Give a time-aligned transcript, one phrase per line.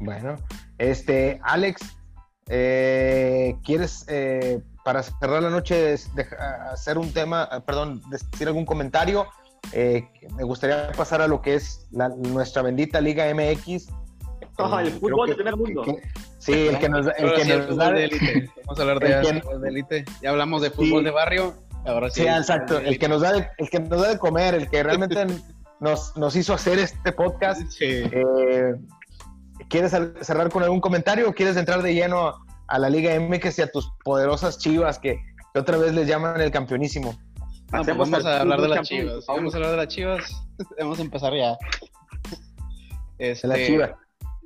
[0.00, 0.36] Bueno,
[0.78, 1.80] este, Alex,
[2.48, 5.94] eh, ¿quieres eh, para cerrar la noche
[6.70, 9.26] hacer un tema, ah, perdón, decir algún comentario?
[9.72, 13.88] Eh, me gustaría pasar a lo que es nuestra bendita Liga MX.
[14.80, 15.84] el fútbol del primer mundo.
[16.38, 18.50] sí, el que nos, el que nos da de élite.
[18.66, 20.04] Vamos a hablar de de élite.
[20.20, 21.54] Ya hablamos de fútbol de barrio.
[21.84, 22.22] Ahora sí.
[22.22, 22.78] Sí, exacto.
[22.78, 25.26] El que nos da de, el que nos da de comer, el que realmente
[25.80, 27.62] nos, nos hizo hacer este podcast.
[27.70, 28.02] Sí.
[29.68, 32.34] ¿Quieres cerrar con algún comentario o quieres entrar de lleno
[32.66, 35.18] a, la Liga MX y a tus poderosas chivas que,
[35.54, 37.18] otra vez les llaman el campeonísimo?
[37.70, 39.24] Pues vamos a hablar de las chivas.
[39.26, 40.44] Vamos a hablar de las chivas.
[40.78, 41.56] Vamos a empezar ya.
[43.18, 43.48] Este...
[43.48, 43.98] La chiva.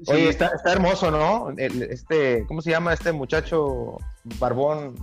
[0.08, 1.50] Oye, está, hermoso, ¿no?
[1.56, 3.96] este, ¿cómo se llama este muchacho
[4.38, 4.94] barbón?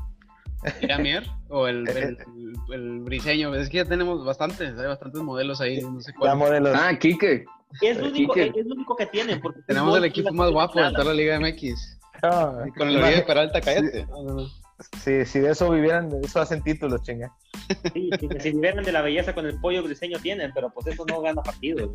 [0.87, 1.27] ¿Yamier?
[1.49, 2.17] ¿O el, el,
[2.71, 3.53] el, briseño?
[3.55, 6.37] Es que ya tenemos bastantes, hay bastantes modelos ahí, no sé cuál.
[6.37, 6.77] Modelos.
[6.79, 7.45] Ah, Kike.
[7.81, 9.41] Es lo único, es lo único que tienen.
[9.41, 11.99] Porque Tenemos el equipo más guapo de toda la Liga MX.
[12.23, 14.07] Ah, con el Oribe Peralta, cállate.
[15.03, 17.33] Sí, si de eso vivieran, de eso hacen títulos, chinga.
[17.93, 21.21] Sí, si vivieran de la belleza con el pollo briseño tienen, pero pues eso no
[21.21, 21.91] gana partidos.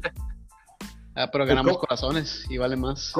[1.14, 3.12] Ah, pero ganamos corazones y vale más.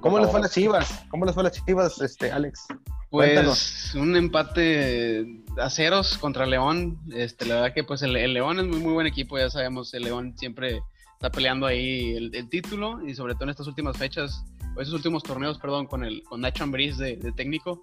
[0.00, 1.04] ¿Cómo, les fue a las chivas?
[1.10, 2.66] ¿Cómo les fue a las chivas, este, Alex?
[3.10, 6.98] Pues un empate a ceros contra León.
[7.12, 9.92] Este, la verdad que pues el, el León es muy, muy buen equipo, ya sabemos,
[9.92, 10.80] el León siempre
[11.16, 14.44] está peleando ahí el, título y sobre todo en estas últimas fechas,
[14.76, 17.82] o esos últimos torneos, perdón, con el con Nacho Ambriz de, técnico.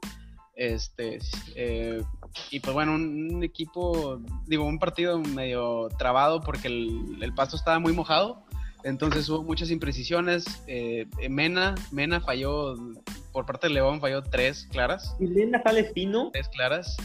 [0.55, 1.17] Este,
[1.55, 2.03] eh,
[2.51, 7.79] y pues bueno, un, equipo, digo, un partido medio trabado porque el, el pasto estaba
[7.79, 8.43] muy mojado,
[8.83, 10.45] entonces hubo muchas imprecisiones.
[10.67, 12.75] Eh, Mena, Mena falló,
[13.31, 15.15] por parte de León falló tres claras.
[15.19, 16.29] ¿Y Mena sale fino?
[16.31, 16.97] Tres claras.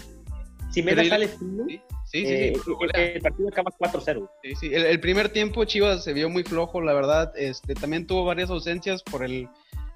[0.70, 2.52] Si Mena sale fino, Sí, sí, eh,
[2.94, 4.30] El partido acaba 4-0.
[4.42, 4.70] Sí, sí.
[4.72, 7.32] El, primer tiempo Chivas se vio muy flojo, la verdad.
[7.36, 9.48] Este, también tuvo varias ausencias por el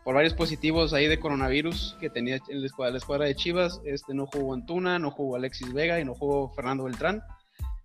[0.04, 3.80] por varios positivos ahí de coronavirus que tenía en la escuadra, la escuadra de Chivas.
[3.84, 7.22] Este, no jugó Antuna, no jugó Alexis Vega y no jugó Fernando Beltrán.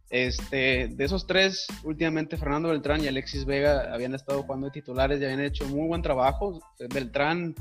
[0.10, 5.20] Este, de esos tres, últimamente Fernando Beltrán y Alexis Vega habían estado jugando de titulares
[5.20, 6.60] y habían hecho muy buen trabajo.
[6.92, 7.54] Beltrán,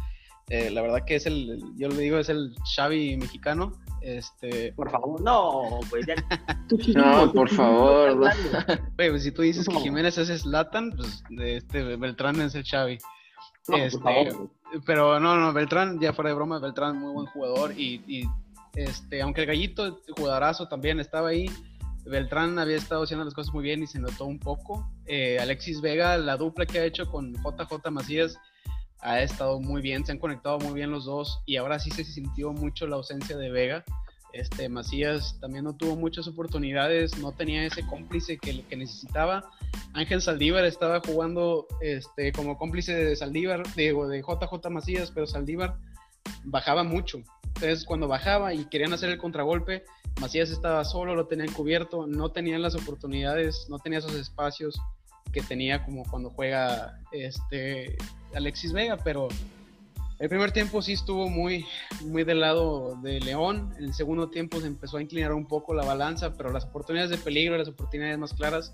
[0.48, 3.72] eh, la verdad que es el, yo le digo, es el Xavi mexicano.
[4.00, 4.72] Este...
[4.72, 6.14] Por favor, no, pues ya.
[6.94, 8.30] no, por favor.
[8.96, 12.98] pues si tú dices que Jiménez es Slatan, pues este Beltrán es el Xavi.
[13.68, 14.32] este,
[14.84, 18.28] pero no, no, Beltrán, ya fuera de broma, Beltrán muy buen jugador y,
[18.74, 21.50] este, aunque el gallito, jugadorazo también estaba ahí,
[22.04, 24.88] Beltrán había estado haciendo las cosas muy bien y se notó un poco.
[25.06, 28.38] Eh, Alexis Vega, la dupla que ha hecho con JJ Macías,
[29.06, 32.02] ha estado muy bien, se han conectado muy bien los dos y ahora sí se
[32.02, 33.84] sintió mucho la ausencia de Vega.
[34.32, 39.48] Este, Macías también no tuvo muchas oportunidades, no tenía ese cómplice que, necesitaba.
[39.92, 45.78] Ángel Saldívar estaba jugando este, como cómplice de Saldívar, de, de JJ Macías, pero Saldívar
[46.44, 47.18] bajaba mucho.
[47.44, 49.84] Entonces, cuando bajaba y querían hacer el contragolpe,
[50.20, 54.78] Macías estaba solo, lo tenían cubierto, no tenían las oportunidades, no tenía esos espacios
[55.36, 57.98] que tenía como cuando juega este
[58.34, 59.28] Alexis Vega, pero
[60.18, 61.66] el primer tiempo sí estuvo muy,
[62.06, 63.74] muy del lado de León.
[63.76, 67.10] En el segundo tiempo se empezó a inclinar un poco la balanza, pero las oportunidades
[67.10, 68.72] de peligro, las oportunidades más claras,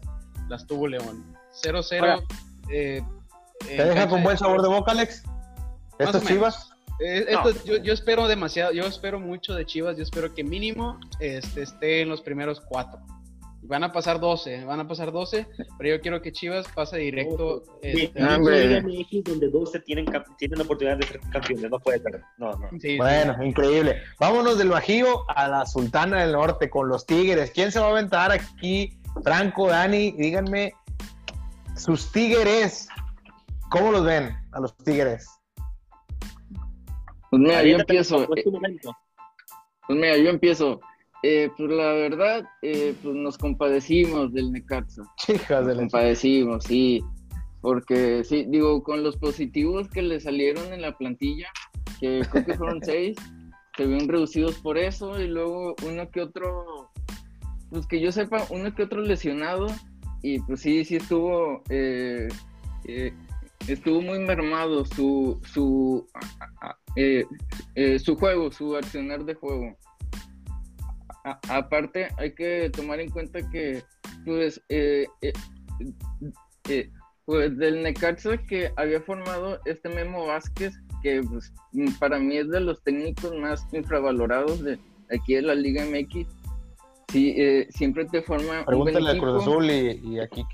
[0.48, 1.36] las tuvo León.
[1.64, 2.24] 0-0.
[2.70, 3.02] Eh,
[3.58, 5.24] ¿Te deja con buen sabor de boca, Alex?
[5.98, 6.70] ¿Estos Chivas?
[7.00, 7.26] Eh,
[7.64, 12.02] yo, yo, espero demasiado, yo espero mucho de Chivas, yo espero que mínimo este, esté
[12.02, 13.00] en los primeros cuatro.
[13.64, 15.46] Van a pasar 12, van a pasar 12,
[15.78, 17.62] pero yo quiero que Chivas pase directo.
[17.80, 20.06] este, donde 12 tienen,
[20.36, 22.20] tienen la oportunidad de ser campeones, no puede ser.
[22.38, 22.68] No, no.
[22.98, 24.02] bueno, increíble.
[24.18, 27.52] Vámonos del Bajío a la Sultana del Norte con los Tigres.
[27.52, 28.98] ¿Quién se va a aventar aquí?
[29.22, 30.74] Franco, Dani, díganme,
[31.76, 32.88] sus Tigres,
[33.70, 35.28] ¿cómo los ven a los Tigres?
[37.30, 38.26] Pues mira, yo empiezo.
[38.26, 38.44] Pues
[39.88, 40.80] mira, yo empiezo.
[41.22, 45.02] Eh, pues la verdad, eh, pues nos compadecimos del Necaxa.
[45.28, 47.02] Hijas de compadecimos, sí.
[47.60, 51.46] Porque sí, digo, con los positivos que le salieron en la plantilla,
[52.00, 53.16] que creo que fueron seis,
[53.76, 56.90] se ven reducidos por eso, y luego uno que otro,
[57.70, 59.68] pues que yo sepa, uno que otro lesionado,
[60.22, 62.28] y pues sí, sí estuvo, eh,
[63.68, 66.04] estuvo muy mermado su, su,
[68.04, 69.76] su juego, su accionar de juego
[71.24, 73.82] aparte hay que tomar en cuenta que
[74.24, 75.32] pues eh, eh,
[76.68, 76.90] eh,
[77.24, 81.52] pues del Necaxa que había formado este Memo Vázquez que pues,
[81.98, 84.78] para mí es de los técnicos más infravalorados de
[85.14, 86.26] aquí de la Liga MX
[87.12, 87.36] sí
[87.70, 90.44] siempre te forma pregúntale a Cruz Azul y, aquí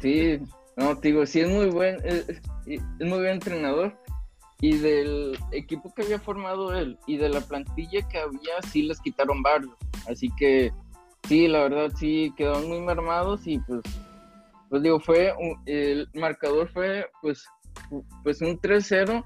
[0.00, 0.38] sí
[0.76, 3.94] No, te digo, sí es muy buen, es, es muy buen entrenador.
[4.62, 8.98] Y del equipo que había formado él y de la plantilla que había, sí les
[9.00, 9.74] quitaron varios.
[10.08, 10.72] Así que
[11.28, 13.82] sí, la verdad sí quedaron muy mermados y pues,
[14.70, 15.34] pues digo, fue,
[15.66, 17.44] el marcador fue pues,
[18.22, 19.24] pues un 3-0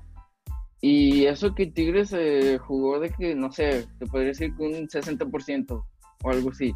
[0.80, 2.14] y eso que Tigres
[2.66, 5.84] jugó de que, no sé, te podría decir que un 60%
[6.22, 6.72] o algo así.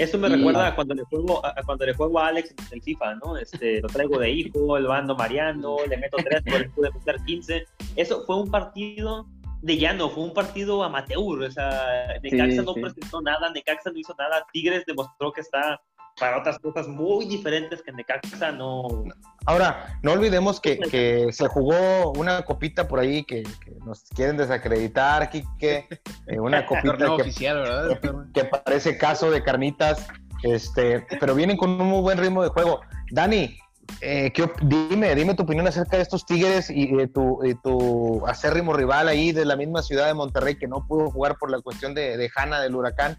[0.00, 2.82] Eso me recuerda a cuando le juego a, cuando le juego a Alex en el
[2.82, 3.36] FIFA, ¿no?
[3.36, 7.16] Este, lo traigo de hijo, lo ando mareando, le meto tres, pero le pude meter
[7.26, 7.66] 15.
[7.96, 9.26] Eso fue un partido
[9.60, 14.14] de llano, fue un partido amateur, o sea, Necaxa no presentó nada, Necaxa no hizo
[14.18, 15.78] nada, Tigres demostró que está
[16.20, 19.04] para otras cosas muy diferentes que Necaxa no...
[19.46, 23.42] Ahora, no olvidemos que, que se jugó una copita por ahí que,
[23.86, 25.88] nos quieren desacreditar, Kike,
[26.26, 28.00] eh, una copita que, oficial, ¿verdad?
[28.34, 30.06] que parece caso de carnitas,
[30.42, 32.82] este, pero vienen con un muy buen ritmo de juego.
[33.10, 33.58] Dani,
[34.02, 34.32] eh,
[34.62, 39.32] dime, dime tu opinión acerca de estos Tigres y de tu, tu, acérrimo rival ahí
[39.32, 42.30] de la misma ciudad de Monterrey que no pudo jugar por la cuestión de, de
[42.34, 43.18] Hanna del huracán.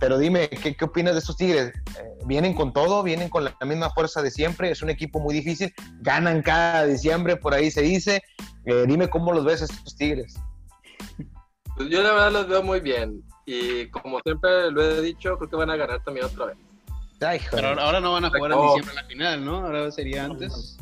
[0.00, 1.68] Pero dime, ¿qué, ¿qué, opinas de estos Tigres?
[1.68, 3.02] Eh, ¿Vienen con todo?
[3.02, 4.70] ¿Vienen con la, misma fuerza de siempre?
[4.70, 5.72] Es un equipo muy difícil.
[6.00, 8.22] Ganan cada diciembre, por ahí se dice.
[8.66, 10.34] Eh, dime cómo los ves estos Tigres.
[11.76, 13.22] Pues yo la verdad los veo muy bien.
[13.46, 16.56] Y como siempre lo he dicho, creo que van a ganar también otra vez.
[17.50, 19.56] Pero ahora no van a jugar en diciembre la final, ¿no?
[19.58, 20.76] Ahora sería antes.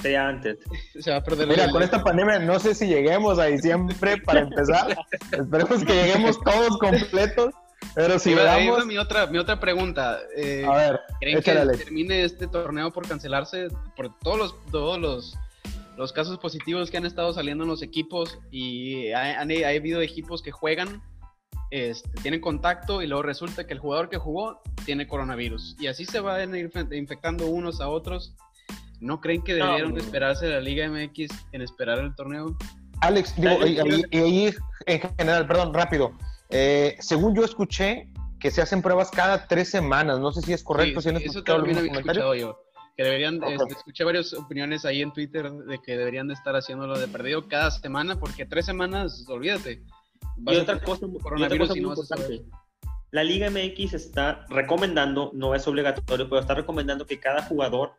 [0.00, 0.58] Sería antes.
[1.00, 4.40] Se va a perder Mira, con esta pandemia no sé si lleguemos a diciembre para
[4.40, 4.96] empezar.
[5.32, 7.54] Esperemos que lleguemos todos completos.
[7.94, 8.86] Pero si veamos...
[8.86, 10.18] mi otra, mi otra pregunta.
[10.36, 15.38] Eh, a ver, ¿creen que termine este torneo por cancelarse por todos los, todos los,
[15.96, 20.42] los casos positivos que han estado saliendo en los equipos y ha, ha habido equipos
[20.42, 21.02] que juegan,
[21.70, 26.04] este, tienen contacto y luego resulta que el jugador que jugó tiene coronavirus y así
[26.04, 28.34] se van a ir infectando unos a otros?
[29.00, 32.56] ¿No creen que debieron esperarse la Liga MX en esperar el torneo?
[33.00, 33.78] Alex, digo, y,
[34.18, 34.54] ahí
[34.86, 36.12] en general, perdón, rápido.
[36.50, 38.08] Eh, según yo escuché
[38.40, 40.18] que se hacen pruebas cada tres semanas.
[40.18, 41.00] No sé si es correcto.
[41.00, 42.58] si eso también había escuchado yo.
[42.96, 46.98] Que deberían, este, escuché varias opiniones ahí en Twitter de que deberían de estar haciéndolo
[46.98, 49.82] de perdido cada semana, porque tres semanas, olvídate.
[50.46, 52.42] Y otra, cosa, coronavirus muy importante.
[53.10, 57.94] La Liga MX está recomendando, no es obligatorio, pero está recomendando que cada jugador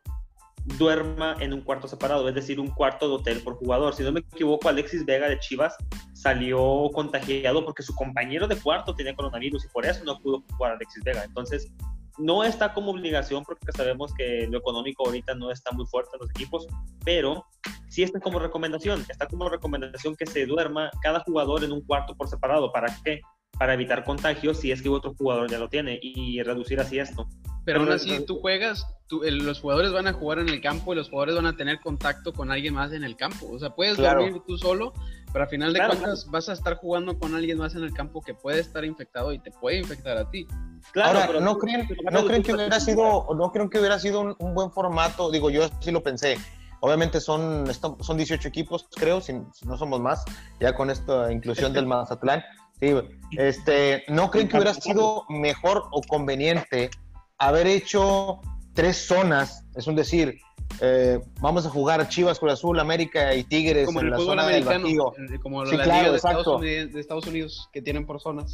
[0.66, 3.96] duerma en un cuarto separado, es decir, un cuarto de hotel por jugador.
[3.96, 5.76] Si no me equivoco, Alexis Vega de Chivas
[6.14, 10.74] salió contagiado porque su compañero de cuarto tenía coronavirus y por eso no pudo jugar
[10.74, 11.24] Alexis Vega.
[11.24, 11.72] Entonces,
[12.18, 16.20] no está como obligación porque sabemos que lo económico ahorita no está muy fuerte en
[16.22, 16.68] los equipos,
[17.04, 17.46] pero
[17.90, 22.16] sí está como recomendación, está como recomendación que se duerma cada jugador en un cuarto
[22.16, 22.72] por separado.
[22.72, 23.22] ¿Para qué?
[23.62, 27.28] Para evitar contagios si es que otro jugador ya lo tiene y reducir así esto.
[27.64, 31.10] Pero aún así, tú juegas, los jugadores van a jugar en el campo y los
[31.10, 33.50] jugadores van a tener contacto con alguien más en el campo.
[33.52, 34.94] O sea, puedes dormir tú solo,
[35.32, 38.22] pero al final de cuentas vas a estar jugando con alguien más en el campo
[38.22, 40.48] que puede estar infectado y te puede infectar a ti.
[40.92, 44.56] Claro, Ahora, no creen, no creen que hubiera sido, no creen que hubiera sido un,
[44.56, 45.30] buen formato.
[45.30, 46.38] Digo, yo sí lo pensé.
[46.80, 50.26] Obviamente son, son 18 equipos, creo, si, no somos más,
[50.60, 52.44] ya con esta inclusión del Mazatlán.
[52.82, 52.94] Sí,
[53.38, 56.90] este, ¿no creen que hubiera sido mejor o conveniente
[57.38, 58.42] haber hecho
[58.74, 60.40] tres zonas, es un decir,
[60.80, 65.14] eh, vamos a jugar Chivas, Cruz Azul, América y Tigres como en la zona americano,
[65.18, 68.52] del Como la Liga de, Estados Unidos, que tienen por zonas.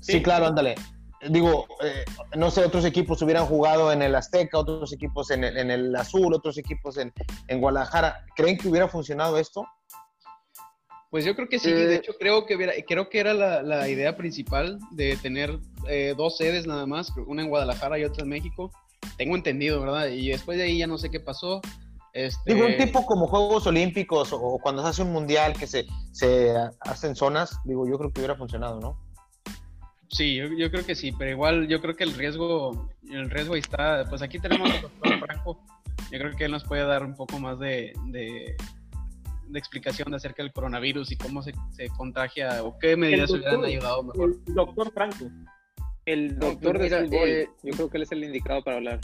[0.00, 0.74] Sí, claro, ándale.
[1.30, 2.04] Digo, eh,
[2.36, 5.96] no sé, otros equipos hubieran jugado en el Azteca, otros equipos en el, en el
[5.96, 7.12] Azul, otros equipos en,
[7.48, 8.26] en Guadalajara.
[8.36, 9.66] ¿Creen que hubiera funcionado esto?
[11.14, 14.16] Pues yo creo que sí, de eh, hecho creo que, creo que era la, idea
[14.16, 18.72] principal de tener eh, dos sedes nada más, una en Guadalajara y otra en México.
[19.16, 20.08] Tengo entendido, ¿verdad?
[20.08, 21.60] Y después de ahí ya no sé qué pasó.
[22.12, 22.52] Este...
[22.52, 26.52] Digo, un tipo como Juegos Olímpicos o cuando se hace un mundial que se, se
[26.80, 28.98] hacen zonas, digo, yo creo que hubiera funcionado, ¿no?
[30.08, 34.04] Sí, yo, creo que sí, pero igual yo creo que el riesgo, el riesgo está,
[34.08, 35.60] pues aquí tenemos doctor Franco,
[36.10, 38.56] yo creo que él nos puede dar un poco más de de
[39.54, 44.36] explicación acerca del coronavirus y cómo se, se contagia o qué medidas hubieran ayudado mejor.
[44.46, 45.30] El doctor Franco.
[46.06, 47.28] El doctor de fútbol.
[47.28, 49.00] Eh, yo creo que él es el indicado para hablar.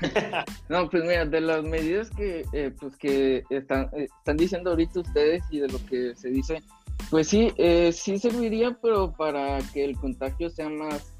[0.68, 5.00] no, pues mira, de las medidas que, eh, pues que están, eh, están diciendo ahorita
[5.00, 6.62] ustedes y de lo que se dice,
[7.10, 7.52] pues sí,
[7.92, 11.14] sí serviría, pero para que el contagio sea más,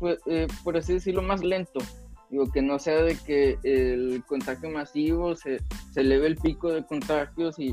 [0.00, 0.18] pues,
[0.62, 1.80] por así decirlo, más lento.
[2.30, 5.60] Digo, que no sea de que el contagio masivo se,
[5.92, 7.72] se eleve el pico de contagios y,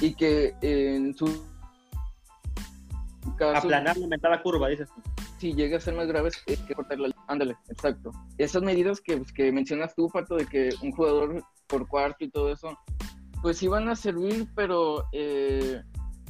[0.00, 1.26] y que en su
[3.36, 3.66] caso...
[3.66, 5.02] Aplanar, aumentar la curva, dices tú.
[5.38, 8.12] Si llega a ser más grave, es que cortar la ándale, exacto.
[8.36, 12.30] Esas medidas que, pues, que mencionas tú, Pato, de que un jugador por cuarto y
[12.30, 12.76] todo eso,
[13.40, 15.82] pues sí van a servir, pero eh,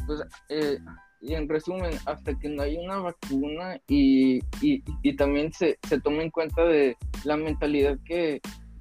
[0.07, 0.79] pues eh,
[1.21, 6.25] y en resumen, hasta que no haya una vacuna y, y, también se, se tome
[6.25, 8.41] en cuenta de la mentalidad que,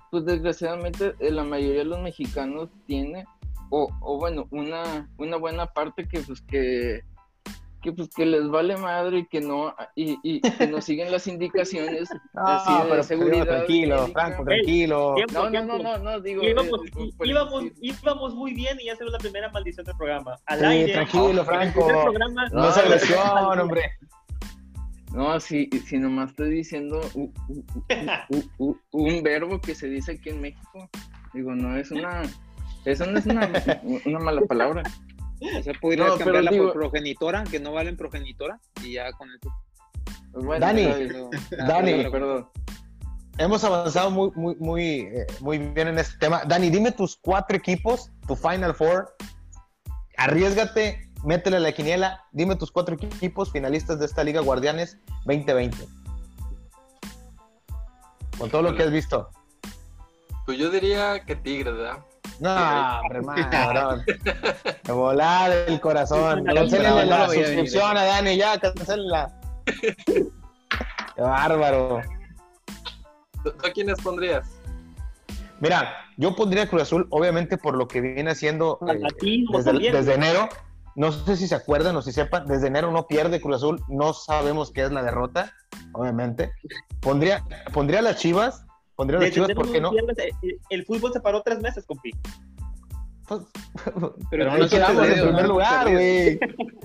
[0.09, 3.25] pues desgraciadamente, eh, la mayoría de los mexicanos tiene,
[3.69, 7.01] o, o bueno, una, una buena parte que pues que
[7.81, 11.27] que pues que les vale madre y que no y, y que no siguen las
[11.27, 15.15] indicaciones así de pero seguridad tranquilo Franco tranquilo.
[15.33, 19.05] No, no, no no no digo íbamos, eh, íbamos, íbamos, muy bien y ya se
[19.05, 20.37] la primera maldición del programa.
[20.45, 20.93] Al sí, aire.
[20.93, 21.87] tranquilo Franco.
[21.87, 23.83] programa, no, no se lesión hombre.
[25.13, 27.33] No, si, si nomás estoy diciendo un,
[28.59, 30.87] un, un verbo que se dice aquí en México,
[31.33, 32.21] digo, no es una,
[32.85, 33.49] eso no es una,
[34.05, 34.83] una mala palabra.
[35.41, 36.65] O sea, podrías no, cambiarla digo...
[36.65, 39.53] por progenitora, que no valen progenitora, y ya con eso.
[40.31, 41.29] Bueno, Dani, no,
[41.67, 42.49] Dani, perdón.
[43.37, 46.43] Hemos avanzado muy, muy, muy, eh, muy bien en este tema.
[46.45, 49.15] Dani, dime tus cuatro equipos, tu Final Four.
[50.17, 52.25] Arriesgate, métele la quiniela.
[52.33, 55.77] Dime tus cuatro equipos finalistas de esta Liga Guardianes 2020.
[58.37, 59.29] Con todo lo que has visto.
[60.45, 62.03] Pues yo diría que Tigres, ¿verdad?
[62.39, 64.03] No, hermano, cabrón.
[64.87, 66.45] Volar el corazón.
[66.45, 69.33] Cancelenle la suscripción a Dani, ya, cancelenla.
[70.05, 72.01] Qué bárbaro.
[73.43, 74.47] ¿Tú a quiénes pondrías?
[75.59, 78.99] Mira, yo pondría Cruz Azul, obviamente por lo que viene haciendo eh,
[79.51, 80.47] desde, desde, enero.
[80.95, 84.13] No sé si se acuerdan o si sepan, desde enero no pierde Cruz Azul, no
[84.13, 85.53] sabemos qué es la derrota,
[85.93, 86.53] obviamente.
[87.01, 87.43] Pondría,
[87.73, 88.65] pondría las Chivas,
[88.99, 89.91] Pondría las Chivas, ¿por qué no?
[89.93, 92.11] El, el, fútbol se paró tres meses, compi.
[93.29, 93.43] Pues,
[93.85, 96.37] pero, pero no quedamos en primer lugar, güey.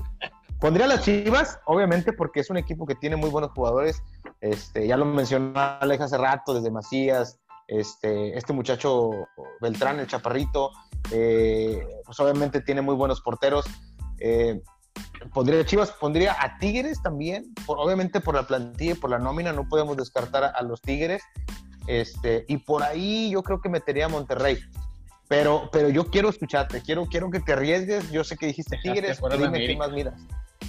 [0.60, 4.00] Pondría las Chivas, obviamente, porque es un equipo que tiene muy buenos jugadores.
[4.40, 9.10] Este, ya lo mencionó Alex hace rato, desde Macías, este, este muchacho
[9.60, 10.70] Beltrán, el Chaparrito,
[11.10, 13.64] eh, pues obviamente tiene muy buenos porteros.
[14.20, 14.62] Eh,
[15.32, 19.52] pondría Chivas, pondría a Tigres también, por, obviamente por la plantilla y por la nómina,
[19.52, 21.24] no podemos descartar a, a los Tigres.
[21.86, 24.58] Este, y por ahí yo creo que metería a Monterrey.
[25.28, 28.10] Pero, pero yo quiero escucharte, quiero, quiero que te arriesgues.
[28.10, 30.14] Yo sé que dijiste Tigres, dime qué más miras.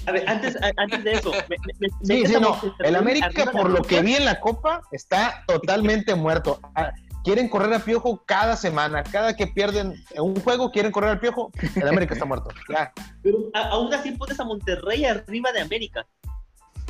[0.07, 2.59] A ver, antes, antes de eso, me, me, sí, sí, no.
[2.79, 6.59] El América, por lo que vi en la Copa, está totalmente muerto.
[6.75, 6.91] Ah,
[7.23, 9.03] quieren correr a Piojo cada semana.
[9.03, 11.51] Cada que pierden un juego, quieren correr al Piojo.
[11.75, 12.49] El América está muerto.
[12.69, 12.93] Ya.
[13.21, 16.05] Pero aún así pones a Monterrey arriba de América.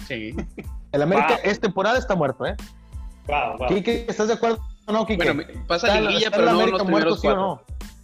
[0.08, 0.36] Sí.
[0.92, 1.52] El América wow.
[1.52, 2.56] es temporada está muerto, ¿eh?
[3.28, 3.68] Wow, wow.
[3.68, 5.32] Quique, ¿estás de acuerdo o no, Quique?
[5.32, 7.62] Bueno, pasa liguilla, pero no los primeros ¿sí no?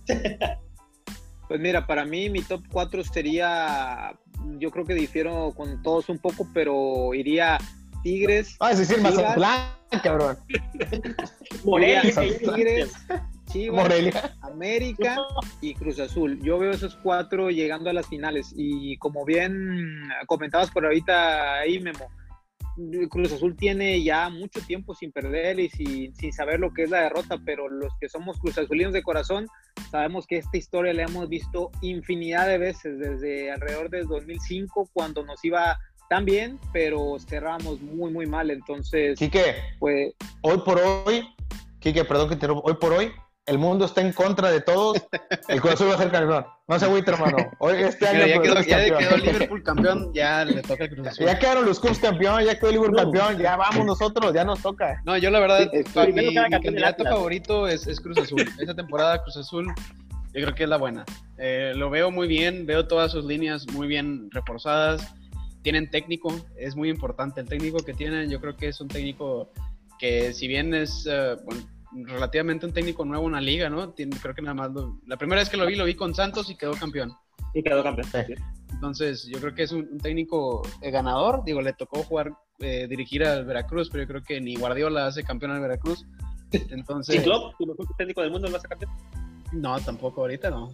[1.47, 4.13] Pues mira, para mí mi top 4 sería,
[4.57, 7.57] yo creo que difiero con todos un poco, pero iría
[8.03, 8.55] Tigres.
[8.61, 10.37] Ah, es decir, Mazatlán, cabrón.
[11.65, 12.03] Morelia,
[12.39, 12.93] Tigres,
[13.51, 14.33] Chivas, Morelia.
[14.43, 15.17] América
[15.59, 16.39] y Cruz Azul.
[16.41, 21.81] Yo veo esos cuatro llegando a las finales y como bien comentabas por ahorita ahí,
[21.81, 22.07] Memo,
[23.09, 26.89] Cruz Azul tiene ya mucho tiempo sin perder y sin, sin, saber lo que es
[26.89, 29.47] la derrota, pero los que somos Cruz Azulinos de corazón
[29.89, 35.23] sabemos que esta historia la hemos visto infinidad de veces, desde alrededor del 2005, cuando
[35.25, 35.77] nos iba
[36.09, 38.51] tan bien, pero cerramos muy, muy mal.
[38.51, 41.27] Entonces, Quique, pues, hoy por hoy,
[41.79, 43.11] Quique, perdón que te hoy por hoy,
[43.47, 45.01] el mundo está en contra de todos,
[45.47, 46.45] el Cruz Azul va a ser campeón.
[46.67, 47.37] No se agüite, hermano.
[47.59, 51.25] Hoy, este año ya, quedó, ya quedó Liverpool campeón, ya le toca el Cruz Azul.
[51.25, 54.61] Ya quedaron los Cubs campeón, ya quedó el Liverpool campeón, ya vamos nosotros, ya nos
[54.61, 55.01] toca.
[55.05, 58.45] No, yo la verdad, sí, mi, mi candidato favorito es, es, Cruz Azul.
[58.59, 59.67] Esa temporada Cruz Azul,
[60.33, 61.03] yo creo que es la buena.
[61.37, 65.13] Eh, lo veo muy bien, veo todas sus líneas muy bien reforzadas.
[65.63, 68.29] Tienen técnico, es muy importante el técnico que tienen.
[68.29, 69.51] Yo creo que es un técnico
[69.99, 71.61] que, si bien es, uh, bueno,
[71.93, 73.89] relativamente un técnico nuevo en la liga, ¿no?
[73.89, 76.13] Tiene, creo que nada más lo, la primera vez que lo vi, lo vi con
[76.15, 77.13] Santos y quedó campeón.
[77.53, 78.07] Y quedó campeón.
[78.11, 78.33] Sí.
[78.71, 81.43] Entonces, yo creo que es un, un técnico eh, ganador.
[81.43, 85.23] Digo, le tocó jugar, eh, dirigir al Veracruz, pero yo creo que ni Guardiola hace
[85.23, 86.05] campeón al Veracruz.
[86.51, 87.15] Entonces.
[87.15, 88.91] ¿Y Klopp, tu mejor técnico del mundo, lo hace campeón?
[89.51, 90.73] No, tampoco, ahorita no.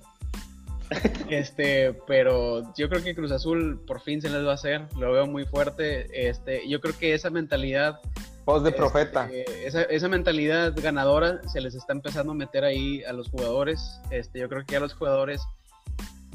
[1.30, 5.12] este, pero yo creo que Cruz Azul por fin se les va a hacer, lo
[5.12, 6.30] veo muy fuerte.
[6.30, 8.00] Este, yo creo que esa mentalidad
[8.48, 9.30] Voz de profeta.
[9.30, 14.00] Este, esa, esa, mentalidad ganadora se les está empezando a meter ahí a los jugadores.
[14.10, 15.42] Este, yo creo que ya los jugadores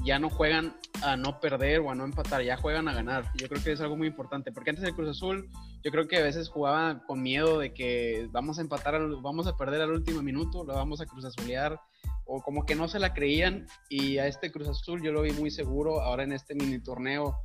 [0.05, 3.25] ya no juegan a no perder o a no empatar, ya juegan a ganar.
[3.37, 5.49] Yo creo que es algo muy importante, porque antes del Cruz Azul,
[5.83, 9.57] yo creo que a veces jugaba con miedo de que vamos a empatar, vamos a
[9.57, 11.81] perder al último minuto, lo vamos a Cruz Azulear,
[12.27, 13.67] o como que no se la creían.
[13.89, 17.39] Y a este Cruz Azul yo lo vi muy seguro, ahora en este mini torneo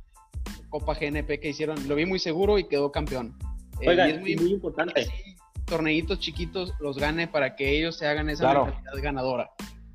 [0.68, 3.34] Copa GNP que hicieron, lo vi muy seguro y quedó campeón.
[3.80, 5.06] Eh, Oiga, es muy, importante.
[5.66, 9.50] torneitos chiquitos los gane para que ellos se hagan esa mentalidad ganadora.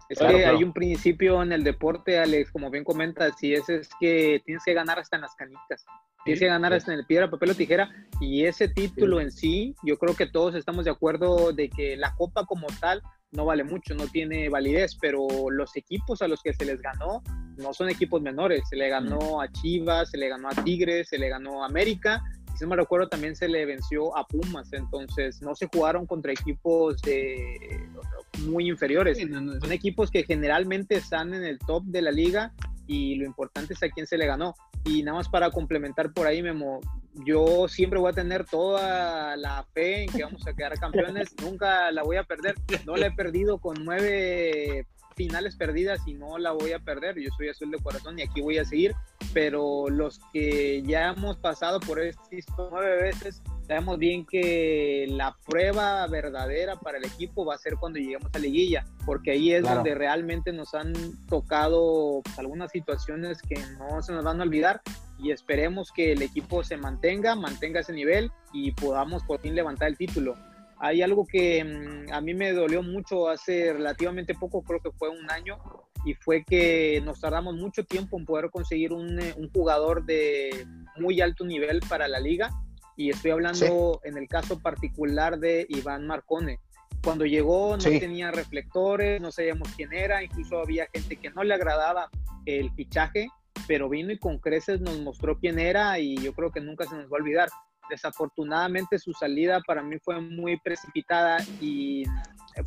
[0.09, 3.89] Es que hay un principio en el deporte, Alex, como bien comentas, y ese es
[3.99, 5.85] que tienes que ganar hasta en las canicas.
[6.23, 7.89] Tienes que ganar hasta en el piedra, papel o tijera.
[8.21, 12.15] Y ese título en sí, yo creo que todos estamos de acuerdo de que la
[12.15, 16.53] copa como tal no vale mucho, no tiene validez, pero los equipos a los que
[16.53, 17.23] se les ganó
[17.57, 18.61] no son equipos menores.
[18.69, 22.23] Se le ganó a Chivas, se le ganó a Tigres, se le ganó a América.
[22.53, 24.71] Y si no me recuerdo, también se le venció a Pumas.
[24.73, 27.89] Entonces, no se jugaron contra equipos de
[28.45, 29.19] muy inferiores.
[29.19, 32.53] Son equipos que generalmente están en el top de la liga
[32.87, 34.55] y lo importante es a quién se le ganó.
[34.85, 36.81] Y nada más para complementar por ahí, Memo,
[37.25, 41.91] yo siempre voy a tener toda la fe en que vamos a quedar campeones, nunca
[41.91, 42.55] la voy a perder,
[42.85, 47.29] no la he perdido con nueve finales perdidas y no la voy a perder, yo
[47.37, 48.95] soy azul de corazón y aquí voy a seguir,
[49.33, 56.05] pero los que ya hemos pasado por esto nueve veces, sabemos bien que la prueba
[56.07, 59.95] verdadera para el equipo va a ser cuando lleguemos a liguilla, porque ahí es donde
[59.95, 60.93] realmente nos han
[61.27, 64.81] tocado pues, algunas situaciones que no se nos van a olvidar
[65.19, 69.87] y esperemos que el equipo se mantenga, mantenga ese nivel y podamos por fin levantar
[69.87, 70.35] el título.
[70.83, 75.07] Hay algo que mm, a mí me dolió mucho hace relativamente poco, creo que fue
[75.09, 75.57] un año,
[76.05, 80.67] y fue que nos tardamos mucho tiempo en poder conseguir un, eh, un jugador de
[80.97, 82.49] muy alto nivel para la liga
[82.97, 86.59] y estoy hablando en el caso particular de Iván Marcone.
[87.01, 91.53] Cuando llegó no tenía reflectores, no sabíamos quién era, incluso había gente que no le
[91.53, 92.09] agradaba
[92.45, 93.27] el fichaje,
[93.67, 96.95] pero vino y con creces nos mostró quién era y yo creo que nunca se
[96.95, 97.49] nos va a olvidar.
[97.89, 102.05] Desafortunadamente su salida para mí fue muy precipitada y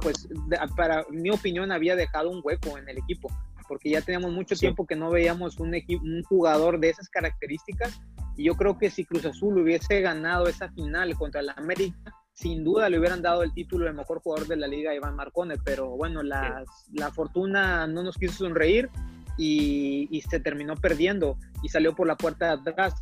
[0.03, 0.29] pues
[0.77, 3.31] para mi opinión había dejado un hueco en el equipo
[3.69, 8.01] porque ya teníamos mucho tiempo que no veíamos un, un jugador de esas características
[8.37, 12.65] y yo creo que si Cruz Azul hubiese ganado esa final contra la América, sin
[12.65, 15.57] duda le hubieran dado el título de mejor jugador de la liga a Iván Marcone,
[15.65, 18.91] pero bueno, la, la fortuna no nos quiso sonreír
[19.39, 22.95] y, y, se terminó perdiendo y salió por la puerta de atrás.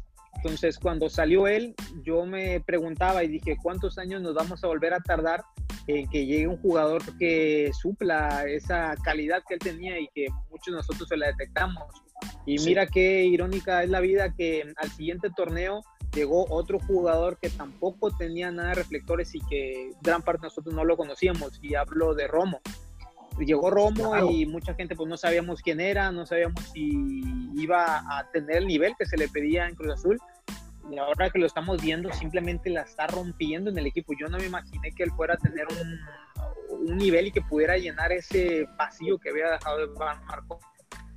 [0.44, 4.92] Entonces, cuando salió él, yo me preguntaba y dije, ¿cuántos años nos vamos a volver
[4.92, 5.42] a tardar
[5.86, 10.66] en que llegue un jugador que supla esa calidad que él tenía y que muchos
[10.66, 11.82] de nosotros se la detectamos?
[12.44, 15.80] Y mira qué irónica es la vida que al siguiente torneo
[16.12, 20.74] llegó otro jugador que tampoco tenía nada de reflectores y que gran parte de nosotros
[20.74, 22.60] no lo conocíamos, y hablo de Romo.
[23.38, 27.22] Llegó Romo y mucha gente pues no sabíamos quién era, no sabíamos si
[27.56, 30.20] iba a tener el nivel que se le pedía en Cruz Azul.
[30.90, 34.12] Y ahora que lo estamos viendo, simplemente la está rompiendo en el equipo.
[34.18, 37.76] Yo no me imaginé que él fuera a tener un, un nivel y que pudiera
[37.78, 40.58] llenar ese vacío que había dejado de Marco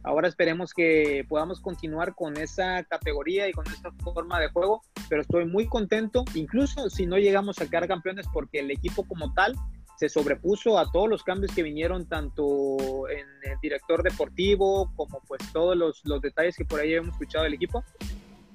[0.03, 5.21] Ahora esperemos que podamos continuar con esa categoría y con esa forma de juego, pero
[5.21, 9.53] estoy muy contento, incluso si no llegamos a quedar campeones, porque el equipo como tal
[9.97, 15.41] se sobrepuso a todos los cambios que vinieron tanto en el director deportivo como pues
[15.51, 17.83] todos los, los detalles que por ahí hemos escuchado del equipo.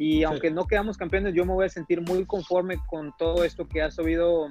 [0.03, 3.69] Y aunque no quedamos campeones, yo me voy a sentir muy conforme con todo esto
[3.69, 4.51] que ha sabido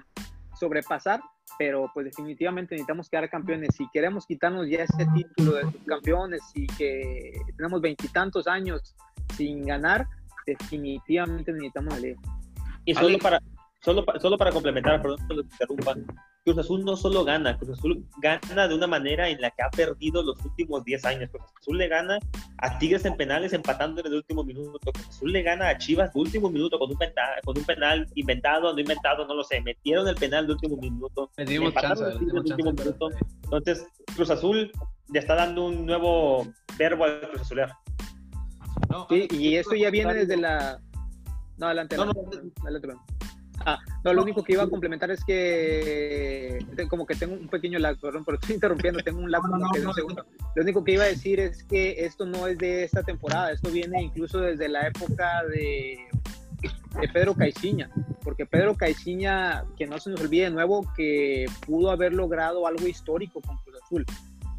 [0.58, 1.20] sobrepasar
[1.58, 3.76] pero pues definitivamente necesitamos quedar campeones.
[3.76, 8.96] Si queremos quitarnos ya ese título de campeones y que tenemos veintitantos años
[9.36, 10.08] sin ganar,
[10.46, 12.16] definitivamente necesitamos la
[12.86, 13.42] Y solo para,
[13.84, 15.96] solo, solo para complementar, perdón que lo interrumpa,
[16.44, 19.70] Cruz Azul no solo gana, Cruz Azul gana de una manera en la que ha
[19.70, 21.30] perdido los últimos 10 años.
[21.30, 22.20] Cruz Azul le gana
[22.58, 24.92] a Tigres en penales empatando en el último minuto.
[24.92, 28.08] Cruz Azul le gana a Chivas de último minuto con un, penal, con un penal
[28.16, 29.62] inventado, no inventado, no lo sé.
[29.62, 31.30] Metieron el penal de último minuto.
[31.38, 33.10] último minuto.
[33.44, 34.72] Entonces, Cruz Azul
[35.10, 37.72] le está dando un nuevo verbo al Cruz Azulear.
[39.10, 40.80] sí, y eso ya viene desde la...
[41.58, 41.98] No, adelante.
[41.98, 43.21] No, adelante, adelante.
[43.66, 47.80] Ah, no, lo único que iba a complementar es que como que tengo un pequeño
[47.80, 50.26] lag, perdón, pero estoy interrumpiendo, tengo un lag como que de un segundo.
[50.56, 53.70] Lo único que iba a decir es que esto no es de esta temporada, esto
[53.70, 55.98] viene incluso desde la época de,
[57.00, 57.90] de Pedro Caiciña,
[58.24, 62.88] porque Pedro Caiciña, que no se nos olvide de nuevo, que pudo haber logrado algo
[62.88, 64.06] histórico con Cruz Azul.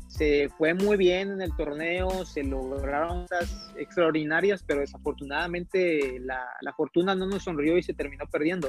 [0.08, 6.72] Se fue muy bien en el torneo, se lograron cosas extraordinarias, pero desafortunadamente la, la
[6.74, 8.68] fortuna no nos sonrió y se terminó perdiendo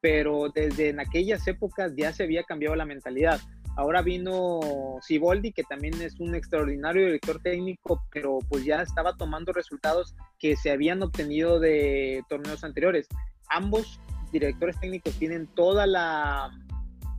[0.00, 3.40] pero desde en aquellas épocas ya se había cambiado la mentalidad.
[3.76, 4.60] Ahora vino
[5.00, 10.56] Siboldi, que también es un extraordinario director técnico, pero pues ya estaba tomando resultados que
[10.56, 13.06] se habían obtenido de torneos anteriores.
[13.48, 14.00] Ambos
[14.32, 16.50] directores técnicos tienen toda la,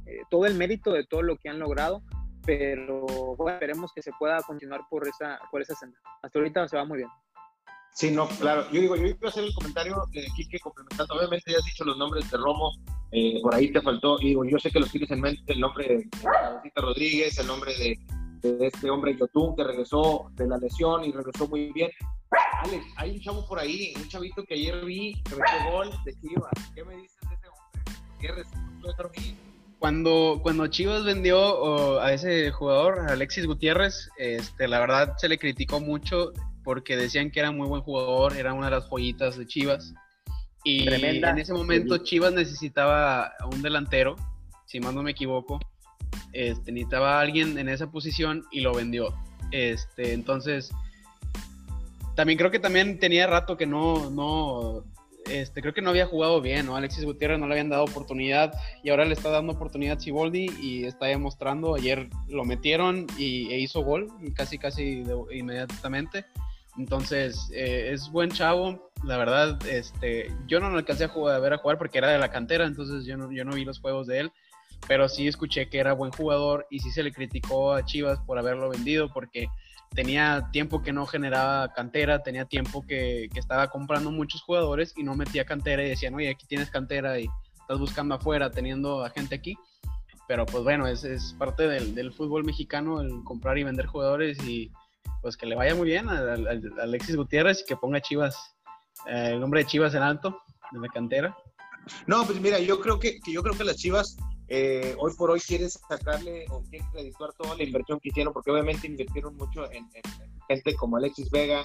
[0.06, 2.04] eh, todo el mérito de todo lo que han logrado,
[2.46, 3.06] pero
[3.48, 5.98] esperemos que se pueda continuar por esa, por esa senda.
[6.22, 7.10] Hasta ahorita se va muy bien.
[7.94, 8.66] Sí, no, claro.
[8.72, 11.16] Yo digo, yo iba a hacer el comentario, eh, Kike, complementando.
[11.16, 12.72] Obviamente ya has dicho los nombres de Romo,
[13.12, 14.18] eh, por ahí te faltó.
[14.22, 17.48] Y digo, yo sé que los tienes en mente, el nombre de, de Rodríguez, el
[17.48, 18.00] nombre de,
[18.42, 21.92] de este hombre Yotun, que regresó de la lesión y regresó muy bien.
[22.64, 26.14] Alex, hay un chavo por ahí, un chavito que ayer vi que metió gol de
[26.22, 26.52] Chivas.
[26.74, 27.94] ¿Qué me dices de ese hombre?
[28.20, 29.36] ¿Qué
[29.80, 35.80] cuando, cuando Chivas vendió a ese jugador, Alexis Gutiérrez, este, la verdad se le criticó
[35.80, 36.32] mucho
[36.64, 39.94] porque decían que era muy buen jugador, era una de las joyitas de Chivas.
[40.64, 44.16] Y en ese momento Chivas necesitaba un delantero,
[44.66, 45.60] si más no me equivoco.
[46.34, 49.14] Este, necesitaba a alguien en esa posición y lo vendió.
[49.52, 50.72] Este, entonces,
[52.16, 54.84] también creo que también tenía rato que no, no,
[55.30, 56.76] este, creo que no había jugado bien, ¿no?
[56.76, 60.52] Alexis Gutiérrez no le habían dado oportunidad y ahora le está dando oportunidad a Ciboldi
[60.62, 66.26] y está demostrando, ayer lo metieron y, e hizo gol casi casi inmediatamente.
[66.82, 71.54] Entonces, eh, es buen chavo, la verdad, este, yo no lo alcancé a, jugar, ver
[71.54, 74.08] a jugar porque era de la cantera, entonces yo no, yo no vi los juegos
[74.08, 74.32] de él,
[74.88, 78.40] pero sí escuché que era buen jugador y sí se le criticó a Chivas por
[78.40, 79.48] haberlo vendido porque
[79.94, 85.16] tenía tiempo que no generaba cantera, tenía tiempo que, estaba comprando muchos jugadores y no
[85.16, 87.28] metía cantera y decían, oye, aquí tienes cantera y
[87.60, 89.56] estás buscando afuera, teniendo a gente aquí.
[90.28, 94.42] Pero pues bueno, es, es parte del, del, fútbol mexicano el comprar y vender jugadores
[94.48, 94.72] y
[95.22, 96.36] pues que le vaya muy bien a,
[96.82, 98.38] Alexis Gutiérrez y que ponga Chivas,
[99.08, 101.38] eh, el nombre de Chivas en alto, de la cantera.
[102.08, 104.18] No, pues mira, yo creo que, que yo creo que las Chivas
[104.54, 108.52] eh, hoy por hoy quieres sacarle o quieres creditar toda la inversión que hicieron, porque
[108.52, 109.90] obviamente invirtieron mucho en,
[110.50, 111.64] gente como Alexis Vega,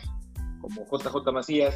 [0.60, 1.74] como JJ Macías,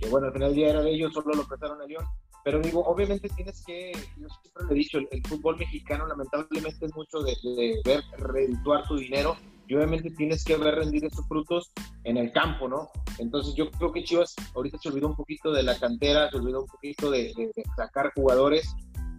[0.00, 2.04] que bueno, al final del día era de ellos, solo lo prestaron a León.
[2.42, 6.92] Pero digo, obviamente tienes que, yo siempre le he dicho, el, fútbol mexicano lamentablemente es
[6.92, 7.36] mucho de,
[7.84, 9.36] ver redituar tu dinero
[9.68, 11.70] y obviamente tienes que ver rendir esos frutos
[12.04, 12.90] en el campo, ¿no?
[13.18, 16.62] Entonces yo creo que Chivas ahorita se olvidó un poquito de la cantera, se olvidó
[16.62, 17.32] un poquito de
[17.76, 18.74] sacar jugadores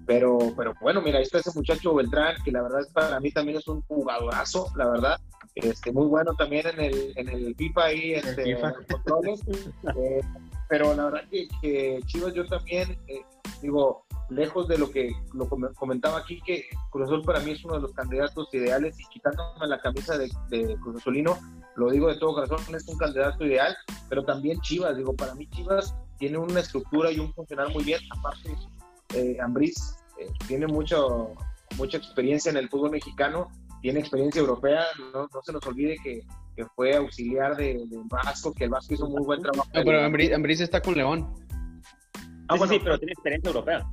[0.09, 3.59] pero, pero bueno, mira, ahí está ese muchacho Beltrán, que la verdad para mí también
[3.59, 5.19] es un jugadorazo, la verdad.
[5.53, 8.73] Este, muy bueno también en el, en el FIFA ahí, en, este, FIFA.
[8.89, 9.41] controles.
[9.95, 10.21] Eh,
[10.67, 11.21] pero la verdad
[11.61, 13.21] que, Chivas yo también, eh,
[13.61, 17.75] digo, lejos de lo que lo comentaba aquí, que Cruz Azul para mí es uno
[17.75, 21.37] de los candidatos ideales y quitándome la camisa de, de Cruz Azulino,
[21.75, 23.75] lo digo de todo corazón, es un candidato ideal,
[24.09, 27.99] pero también Chivas, digo, para mí Chivas tiene una estructura y un funcionar muy bien,
[28.17, 28.55] aparte
[29.15, 31.33] eh, Ambriz eh, tiene mucho,
[31.77, 33.49] mucha experiencia en el fútbol mexicano,
[33.81, 34.83] tiene experiencia europea,
[35.13, 36.21] no, no se nos olvide que,
[36.59, 39.69] que fue auxiliar de, Vasco, que el Vasco hizo muy buen trabajo.
[39.73, 41.33] No, pero Ambriz, está con León.
[42.49, 43.85] Ah, sí, sí, pero tiene experiencia europea.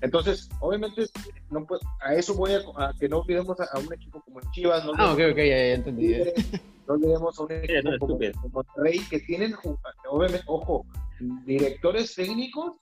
[0.00, 1.06] Entonces, obviamente,
[1.50, 4.84] no, pues, a eso voy a, que no olvidemos a, un equipo como Chivas.
[4.84, 6.16] No ah, ok, ok, ya, entendí.
[6.86, 9.54] No olvidemos a un equipo como, como Monterrey, que tienen,
[10.08, 10.86] obviamente, ojo,
[11.44, 12.76] directores técnicos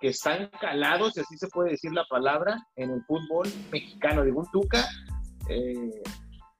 [0.00, 4.24] que están calados, si así se puede decir la palabra, en el fútbol mexicano.
[4.24, 4.84] de un Tuca,
[5.48, 6.02] eh,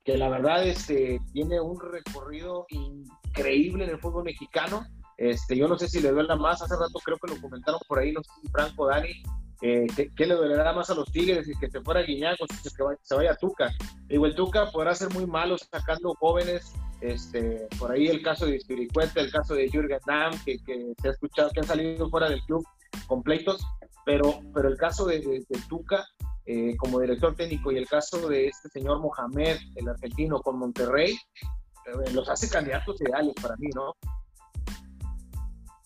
[0.05, 4.85] que la verdad este, tiene un recorrido increíble en el fútbol mexicano.
[5.23, 8.01] Este, yo no sé si le duele más, hace rato creo que lo comentaron por
[8.01, 9.23] ahí, no Franco Dani,
[9.61, 11.47] eh, ¿qué, le dolerá más a los Tigres?
[11.47, 12.71] Si que se fuera Guiñac que
[13.03, 13.71] se vaya Tuca.
[14.09, 18.59] Digo, el Tuca podrá ser muy malo sacando jóvenes, este, por ahí el caso de
[18.59, 22.29] Spiricueta, el caso de Jürgen Damm, que, que se ha escuchado que han salido fuera
[22.29, 22.67] del club
[23.07, 23.65] completos,
[24.05, 25.23] pero, pero el caso de,
[25.69, 26.05] Tuca
[26.47, 31.13] eh, como director técnico y el caso de este señor Mohamed, el argentino, con Monterrey,
[31.13, 33.95] eh, los hace candidatos ideales para mí, ¿no?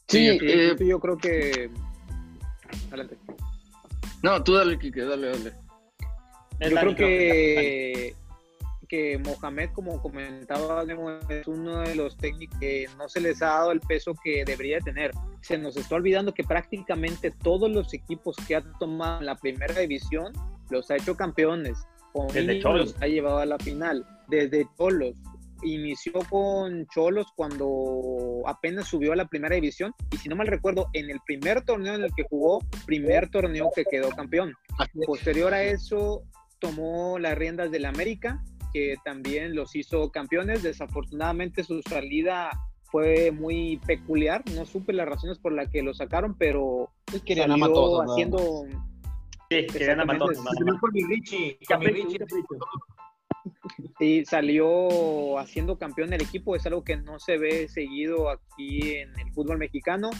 [0.08, 1.70] Sí, eh, yo creo que...
[2.88, 3.16] Adelante.
[4.22, 5.52] No, tú dale, Kike, dale, dale.
[6.60, 8.16] Yo creo que
[8.86, 10.84] que Mohamed, como comentaba,
[11.28, 14.80] es uno de los técnicos que no se les ha dado el peso que debería
[14.80, 15.12] tener.
[15.40, 19.74] Se nos está olvidando que prácticamente todos los equipos que ha tomado en la primera
[19.74, 20.32] división
[20.70, 21.78] los ha hecho campeones.
[22.12, 24.06] Con Desde Cholos ha llevado a la final.
[24.28, 25.16] Desde Cholos.
[25.62, 30.88] Inició con Cholos cuando apenas subió a la primera división y si no mal recuerdo,
[30.92, 34.52] en el primer torneo en el que jugó, primer torneo que quedó campeón.
[35.06, 36.22] Posterior a eso,
[36.58, 38.42] tomó las riendas del América
[38.72, 40.62] que también los hizo campeones.
[40.62, 42.50] Desafortunadamente su salida
[42.90, 44.42] fue muy peculiar.
[44.54, 48.64] No supe las razones por las que lo sacaron, pero es querían salió haciendo.
[49.48, 50.00] Sí, querían
[53.98, 56.56] Sí, salió haciendo campeón el equipo.
[56.56, 60.10] Es algo que no se ve seguido aquí en el fútbol mexicano.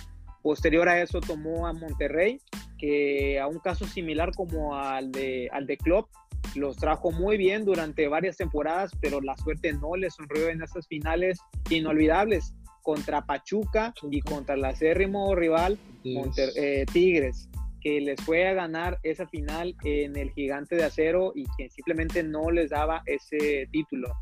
[0.42, 2.40] Posterior a eso tomó a Monterrey,
[2.78, 6.08] que a un caso similar como al de, al de Klopp,
[6.54, 10.86] los trajo muy bien durante varias temporadas, pero la suerte no les sonrió en esas
[10.86, 17.48] finales inolvidables contra Pachuca y contra el acérrimo rival eh, Tigres,
[17.86, 22.24] que les fue a ganar esa final en el gigante de acero y que simplemente
[22.24, 24.12] no les daba ese título.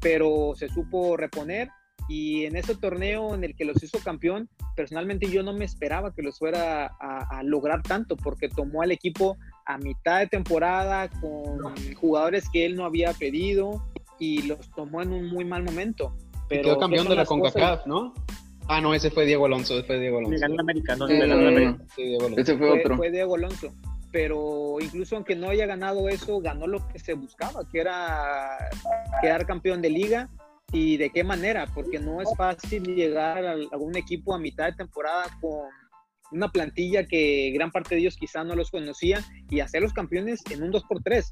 [0.00, 1.68] Pero se supo reponer
[2.08, 6.14] y en ese torneo en el que los hizo campeón, personalmente yo no me esperaba
[6.14, 11.74] que los fuera a, lograr tanto, porque tomó al equipo a mitad de temporada con
[11.96, 13.84] jugadores que él no había pedido
[14.20, 16.16] y los tomó en un muy mal momento.
[16.48, 18.14] Pero quedó campeón de la CONCACAF, ¿no?
[18.68, 20.44] Ah, no, ese fue Diego Alonso, ese fue Diego Alonso.
[20.58, 22.96] América, no, Ese fue otro.
[22.96, 23.72] Fue Diego Alonso
[24.10, 28.70] pero incluso aunque no haya ganado eso, ganó lo que se buscaba, que era
[29.20, 30.30] quedar campeón de liga
[30.72, 34.72] y de qué manera, porque no es fácil llegar a algún equipo a mitad de
[34.72, 35.68] temporada con
[36.30, 40.42] una plantilla que gran parte de ellos quizá no los conocía y hacer los campeones
[40.50, 41.24] en un 2x3.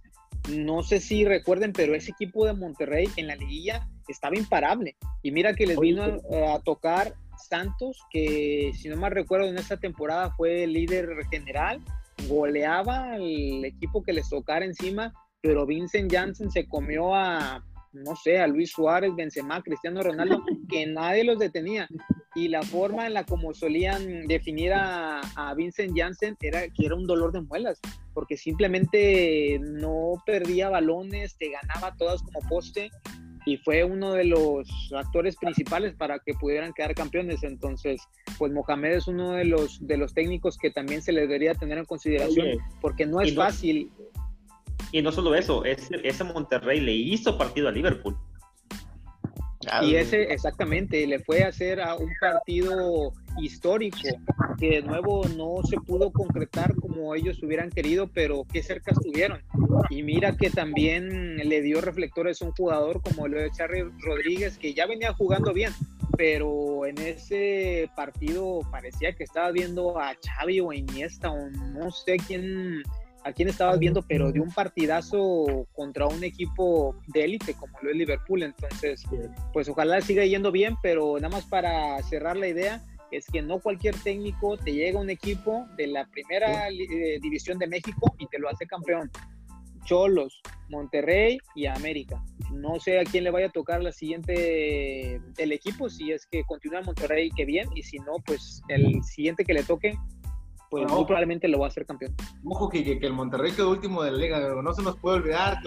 [0.57, 4.97] No sé si recuerden, pero ese equipo de Monterrey en la liguilla estaba imparable.
[5.23, 9.77] Y mira que les vino a, tocar Santos, que si no mal recuerdo en esta
[9.77, 11.83] temporada fue líder general,
[12.29, 18.39] goleaba al equipo que les tocara encima, pero Vincent Janssen se comió a, no sé,
[18.41, 21.89] a Luis Suárez, Benzema, Cristiano Ronaldo, que nadie los detenía.
[22.35, 26.95] Y la forma en la como solían definir a, a Vincent Janssen era que era
[26.95, 27.81] un dolor de muelas,
[28.13, 32.91] porque simplemente no perdía balones, te ganaba todas como poste
[33.47, 37.43] y fue uno de los actores principales para que pudieran quedar campeones.
[37.45, 38.03] Entonces,
[38.39, 41.79] pues Mohamed es uno de los, de los técnicos que también se le debería tener
[41.79, 43.91] en consideración, porque no es fácil
[44.93, 48.17] y no solo eso, ese, ese Monterrey le hizo partido a Liverpool.
[49.83, 53.99] Y ese, exactamente, le fue a hacer a un partido histórico
[54.59, 59.43] que de nuevo no se pudo concretar como ellos hubieran querido, pero qué cerca estuvieron.
[59.91, 64.57] Y mira que también le dio reflectores a un jugador como lo de Charly Rodríguez,
[64.59, 65.73] que ya venía jugando bien,
[66.17, 72.17] pero en ese partido parecía que estaba viendo a Xavi o Iniesta o no sé
[72.27, 72.83] quién
[73.27, 77.91] a quién estabas viendo, pero de un partidazo contra un equipo de élite como lo
[77.91, 78.45] es Liverpool.
[78.45, 79.03] Entonces,
[79.53, 83.59] pues ojalá siga yendo bien, pero nada más para cerrar la idea, es que no
[83.59, 88.29] cualquier técnico te llega a un equipo de la primera eh, división de México y
[88.29, 89.11] te lo hace campeón.
[89.85, 92.23] Cholos, Monterrey y América.
[92.53, 96.45] No sé a quién le vaya a tocar la siguiente el equipo, si es que
[96.45, 99.97] continúa Monterrey, que bien, y si no, pues el siguiente que le toque,
[100.71, 102.15] pues muy probablemente lo va a hacer campeón.
[102.45, 105.59] Ojo que, que, el Monterrey quedó último de la liga, no se nos puede olvidar,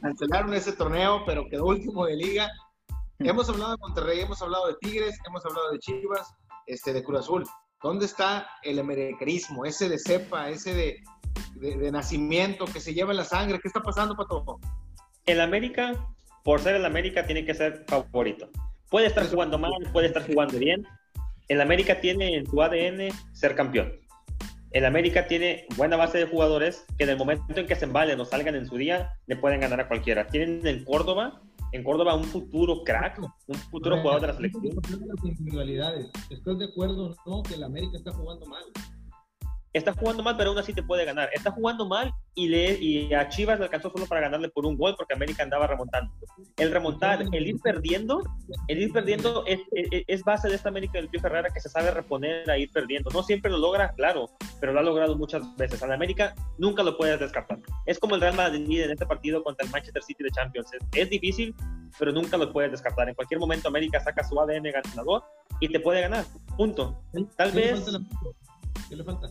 [0.00, 2.50] cancelaron ese torneo, pero quedó último de liga.
[3.20, 6.34] Hemos hablado de Monterrey, hemos hablado de Tigres, hemos hablado de Chivas,
[6.66, 7.44] este, de Cruz Azul.
[7.82, 11.02] ¿Dónde está el americanismo, ese de cepa, ese de,
[11.54, 13.60] de, nacimiento que se lleva en la sangre?
[13.60, 14.58] ¿Qué está pasando, Pato?
[15.26, 15.92] El América,
[16.42, 18.50] por ser el América, tiene que ser favorito.
[18.90, 20.84] Puede estar jugando mal, puede estar jugando bien.
[21.48, 24.07] El América tiene en su ADN ser campeón
[24.72, 28.20] el América tiene buena base de jugadores que en el momento en que se embalen
[28.20, 30.26] o salgan en su día, le pueden ganar a cualquiera.
[30.26, 31.40] Tienen en Córdoba,
[31.72, 34.64] en Córdoba un futuro crack, un futuro jugador de la selección.
[36.30, 38.64] ¿Estás de acuerdo no que el América está jugando mal?
[39.78, 41.30] Está jugando mal, pero aún así te puede ganar.
[41.32, 44.76] Está jugando mal y, le, y a Chivas le alcanzó solo para ganarle por un
[44.76, 46.12] gol porque América andaba remontando.
[46.56, 48.22] El remontar, el ir perdiendo,
[48.68, 51.90] el ir perdiendo es, es, base de esta América del Pío Ferrara que se sabe
[51.90, 53.10] reponer a ir perdiendo.
[53.10, 55.80] No siempre lo logra, claro, pero lo ha logrado muchas veces.
[55.80, 57.58] La América nunca lo puedes descartar.
[57.86, 60.70] Es como el Real Madrid en este partido contra el Manchester City de Champions.
[60.94, 61.54] Es, difícil,
[61.98, 63.08] pero nunca lo puedes descartar.
[63.08, 65.22] En cualquier momento América saca su ADN ganador
[65.60, 66.24] y te puede ganar.
[66.56, 67.02] Punto.
[67.36, 67.84] Tal vez...
[68.88, 69.28] ¿Qué le falta?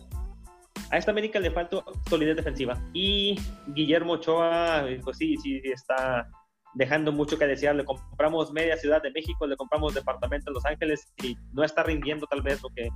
[0.90, 2.80] A esta América le falta solidez defensiva.
[2.92, 6.28] Y Guillermo Ochoa, pues sí, sí, está
[6.74, 7.76] dejando mucho que desear.
[7.76, 11.82] Le compramos media Ciudad de México, le compramos departamento en Los Ángeles y no está
[11.82, 12.88] rindiendo tal vez lo que,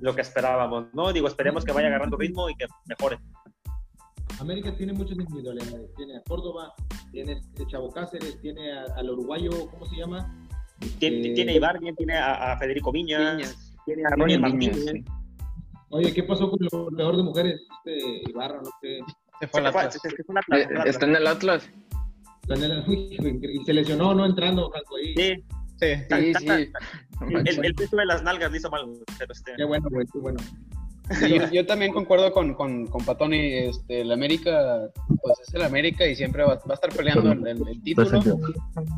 [0.00, 1.12] lo que esperábamos, ¿no?
[1.12, 3.18] Digo, esperemos que vaya agarrando ritmo y que mejore.
[4.40, 5.72] América tiene muchos individuales.
[5.96, 6.74] Tiene a Córdoba,
[7.12, 10.46] tiene a este Chavo Cáceres, tiene al uruguayo, ¿cómo se llama?
[10.98, 15.04] Tiene, tiene a Ibar, tiene a, Federico Viñas, tiene a Ronnie Martínez.
[15.90, 17.60] Oye, ¿qué pasó con el golpeador de mujeres?
[17.84, 19.00] Este Ibarra, no sé.
[19.40, 19.98] Se fue al Atlas.
[20.84, 21.70] Está en el Atlas.
[22.48, 24.24] Y se lesionó, ¿no?
[24.24, 25.14] Entrando, Franco, ahí.
[25.14, 25.44] Sí.
[25.78, 26.72] Sí, sí, sí.
[27.62, 28.86] El, peso de las nalgas le hizo mal,
[29.18, 29.52] pero este...
[29.56, 30.38] Qué bueno, güey, qué bueno.
[31.52, 34.90] Yo, también concuerdo con, con, con Patoni, este, el América,
[35.22, 38.20] pues es el América y siempre va, a estar peleando el, el, título.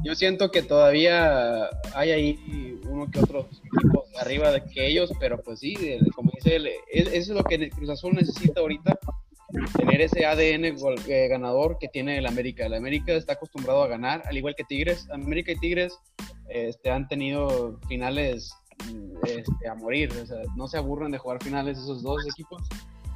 [0.04, 5.42] Yo siento que todavía hay ahí uno que otro equipos arriba de que ellos, pero
[5.42, 5.76] pues sí,
[6.14, 8.98] como dice él, eso es lo que Cruz Azul necesita ahorita,
[9.76, 12.66] tener ese ADN eh, ganador que tiene el América.
[12.66, 15.08] El América está acostumbrado a ganar, al igual que Tigres.
[15.10, 15.98] América y Tigres
[16.48, 18.52] este, han tenido finales
[19.24, 20.12] este, a morir,
[20.56, 22.62] no se aburren de jugar finales esos dos equipos.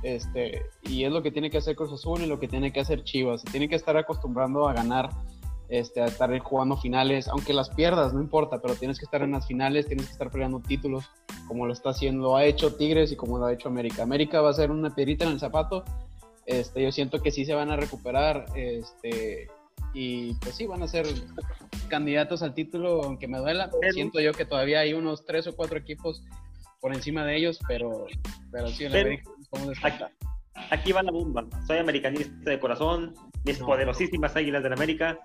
[0.03, 2.81] Este, y es lo que tiene que hacer Cruz Azul y lo que tiene que
[2.81, 3.45] hacer Chivas.
[3.45, 5.11] Tiene que estar acostumbrando a ganar,
[5.69, 9.33] este, a estar jugando finales, aunque las pierdas, no importa, pero tienes que estar en
[9.33, 11.05] las finales, tienes que estar peleando títulos,
[11.47, 14.03] como lo está haciendo, ha hecho Tigres y como lo ha hecho América.
[14.03, 15.85] América va a ser una piedrita en el zapato.
[16.47, 18.47] Este, yo siento que sí se van a recuperar.
[18.57, 19.49] Este,
[19.95, 21.07] y pues sí, van a ser
[21.89, 23.71] candidatos al título, aunque me duela.
[23.93, 26.25] Siento yo que todavía hay unos tres o cuatro equipos
[26.81, 28.07] por encima de ellos, pero,
[28.51, 29.31] pero sí, en América
[29.83, 30.05] aquí,
[30.71, 31.47] aquí, va la bomba.
[31.67, 35.19] Soy americanista de corazón, mis poderosísimas águilas la América,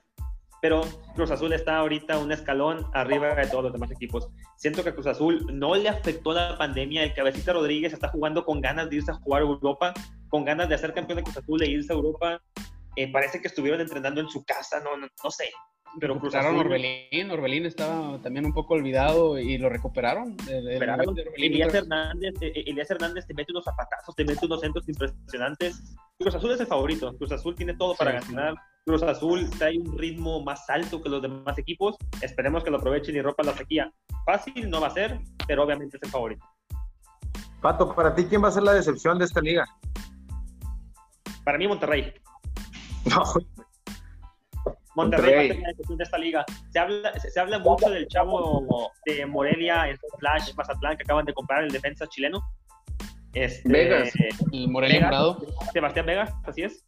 [0.61, 0.81] pero
[1.15, 4.27] Cruz Azul está ahorita un escalón arriba de todos los demás equipos.
[4.57, 7.03] Siento que a Cruz Azul no le afectó la pandemia.
[7.03, 9.93] El cabecita Rodríguez está jugando con ganas de irse a jugar a Europa,
[10.29, 12.41] con ganas de ser campeón de Cruz Azul e irse a Europa.
[12.97, 15.49] Eh, parece que estuvieron entrenando en su casa, no, no, no sé
[15.99, 20.35] pero cruzaron Orbelín, Orbelín estaba también un poco olvidado y lo recuperaron.
[21.35, 25.81] Elías, Hernández, eh, eh, Elías Hernández te mete unos zapatazos, te mete unos centros impresionantes.
[26.19, 28.55] Cruz Azul es el favorito, Cruz Azul tiene todo para ganar.
[28.85, 31.95] Cruz Azul trae un ritmo más alto que los demás equipos.
[32.21, 33.91] Esperemos que lo aprovechen y ropa la sequía.
[34.25, 36.45] Fácil no va a ser, pero obviamente es el favorito.
[37.61, 39.65] Pato, para ti, ¿quién va a ser la decepción de esta liga?
[41.43, 42.13] Para mí, Monterrey.
[43.09, 43.23] No,
[44.97, 46.43] Monterrey, de esta liga.
[46.71, 51.35] Se habla, se, habla mucho del chavo de Morelia, el Flash Mazatlán, que acaban de
[51.35, 52.41] comprar el defensa chileno.
[53.33, 54.11] Este, Vegas,
[54.51, 55.11] el Morelia
[55.71, 56.83] Sebastián Vegas, así es.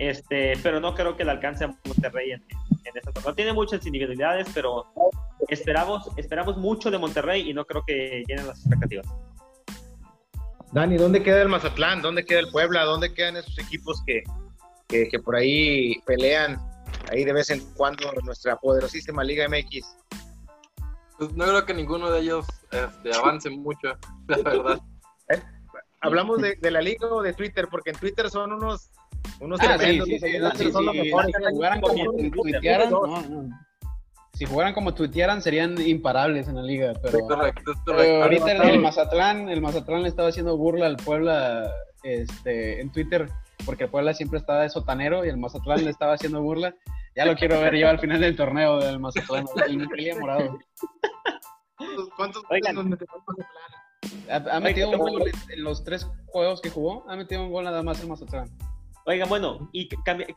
[0.00, 2.42] Este, pero no creo que le alcance a Monterrey en,
[2.84, 4.86] en esta No tiene muchas individualidades, pero
[5.48, 9.06] esperamos, esperamos mucho de Monterrey y no creo que llenen las expectativas.
[10.72, 12.02] Dani, ¿dónde queda el Mazatlán?
[12.02, 12.84] ¿Dónde queda el Puebla?
[12.84, 14.22] ¿Dónde quedan esos equipos que,
[14.90, 16.58] que, que por ahí pelean
[17.10, 19.96] ahí de vez en cuando nuestra poderosísima Liga MX?
[21.18, 23.88] Pues no creo que ninguno de ellos este, avance mucho,
[24.28, 24.80] la verdad.
[25.28, 25.40] ¿Eh?
[26.00, 28.90] Hablamos de, la liga o de Twitter, porque en Twitter son unos,
[29.38, 30.08] unos ah, tremendos.
[30.08, 31.34] Sí, sí, sí, son los mejores.
[31.36, 32.90] Si jugaran como tuitearan,
[34.32, 36.94] Si jugaran como tuitearan, serían imparables en la liga.
[37.02, 38.22] Pero, correcto, correcto.
[38.22, 41.70] ahorita el Mazatlán, el Mazatlán le estaba haciendo burla al Puebla
[42.02, 43.28] este, en Twitter
[43.64, 46.74] porque el Puebla siempre estaba de sotanero y el Mazatlán le estaba haciendo burla.
[47.16, 50.58] Ya lo quiero ver yo al final del torneo del Mazatlán, el Morado.
[52.16, 54.50] ¿Cuántos goles metió el Mazatlán?
[54.50, 57.82] Ha, metido un gol en los tres juegos que jugó, ha metido un gol nada
[57.82, 58.48] más el Mazatlán.
[59.06, 59.88] Oigan, bueno, y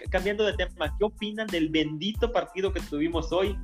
[0.10, 3.58] cambiando de tema, ¿qué opinan del bendito partido que tuvimos hoy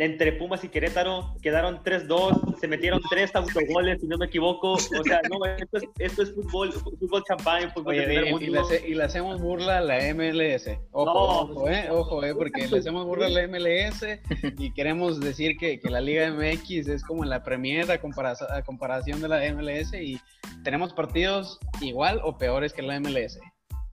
[0.00, 4.72] entre Pumas y Querétaro quedaron 3-2, se metieron tres autogoles, si no me equivoco.
[4.72, 9.04] O sea, no, esto es, esto es fútbol, fútbol champán, fútbol Oye, y, y, le
[9.04, 10.70] hacemos burla a la MLS.
[10.92, 14.06] Ojo, ojo, eh, ojo, eh, porque le hacemos burla a la MLS
[14.58, 17.98] y queremos decir que, que la Liga MX es como la Premier a,
[18.62, 20.18] comparación de la MLS y
[20.64, 23.38] tenemos partidos igual o peores que la MLS.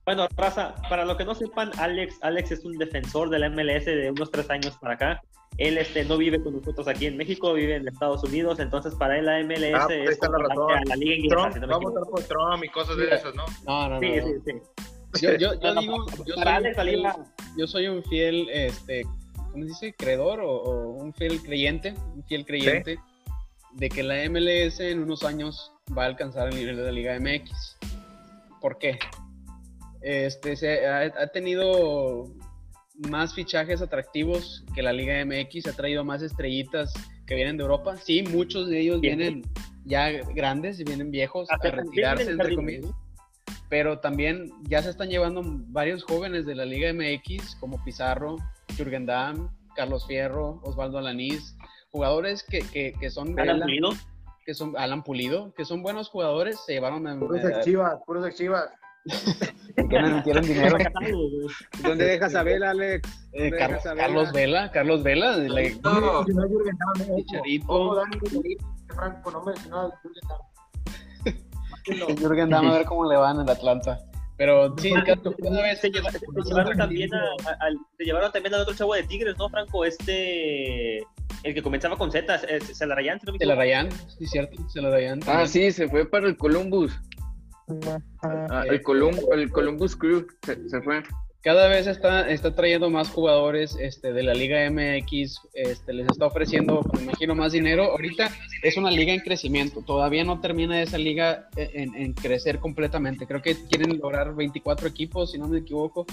[0.06, 3.84] Bueno, Raza, para lo que no sepan, Alex, Alex es un defensor de la MLS
[3.84, 5.22] de unos tres años para acá.
[5.58, 9.18] Él este, no vive con nosotros aquí en México, vive en Estados Unidos, entonces para
[9.18, 10.84] él la MLS ah, pues es la, razón.
[10.86, 11.58] la liga inglesa.
[11.58, 13.44] no vamos a votar por Trump y cosas de esos, ¿no?
[13.66, 14.26] No, no, sí, no.
[14.26, 14.60] Sí,
[15.14, 17.02] sí, Yo, yo, yo digo, yo soy,
[17.56, 19.94] yo soy, un fiel, este, ¿cómo se dice?
[19.94, 23.00] Creedor o, un fiel creyente, un fiel creyente
[23.72, 27.18] de que la MLS en unos años va a alcanzar el nivel de la Liga
[27.18, 27.78] MX.
[28.60, 28.96] ¿Por qué?
[30.02, 32.26] Este, se ha, ha tenido
[32.98, 36.92] más fichajes atractivos que la Liga MX, ha traído más estrellitas
[37.26, 37.96] que vienen de Europa.
[37.96, 39.42] Sí, muchos de ellos vienen
[39.84, 42.90] ya grandes y vienen viejos a retirarse, entre comillas.
[43.68, 48.36] Pero también ya se están llevando varios jóvenes de la Liga MX, como Pizarro,
[48.76, 51.56] Jürgen Damm, Carlos Fierro, Osvaldo Alanís,
[51.90, 53.38] jugadores que, que, son...
[53.38, 53.90] Alan Pulido.
[54.44, 57.18] Que son Alan Pulido, que son buenos jugadores, se llevaron a...
[57.18, 58.70] Puros de Chivas, puros de Chivas.
[59.06, 60.78] No dinero.
[61.82, 63.28] ¿Dónde dejas a Vela, Alex?
[63.32, 65.38] Eh, Carlos Vela, Carlos Vela.
[65.38, 65.62] De la...
[65.82, 66.24] No,
[67.16, 68.02] Chicharito.
[68.94, 69.92] Franco, no mencionaba
[72.18, 72.66] Jürgen Damm.
[72.66, 73.98] a ver cómo le van en Atlanta.
[74.36, 77.20] Pero sí, cada vez se, llevaron también a,
[77.60, 79.84] al, se llevaron también al otro chavo de Tigres, ¿no, Franco?
[79.84, 80.98] Este,
[81.42, 82.40] el que comenzaba con Z,
[82.72, 85.20] Celarayán, ¿se Celarayán, sí, cierto, Celarayán.
[85.26, 86.96] Ah, sí, se fue para el Columbus.
[88.22, 91.02] Ah, el, Colum el Columbus Crew se, fue.
[91.42, 96.26] cada vez está, está trayendo más jugadores este, de la Liga MX, este, les está
[96.26, 97.84] ofreciendo, me imagino, más dinero.
[97.92, 98.30] Ahorita
[98.62, 103.26] es una liga en crecimiento, todavía no termina esa liga en, en, crecer completamente.
[103.26, 106.06] Creo que quieren lograr 24 equipos, si no me equivoco.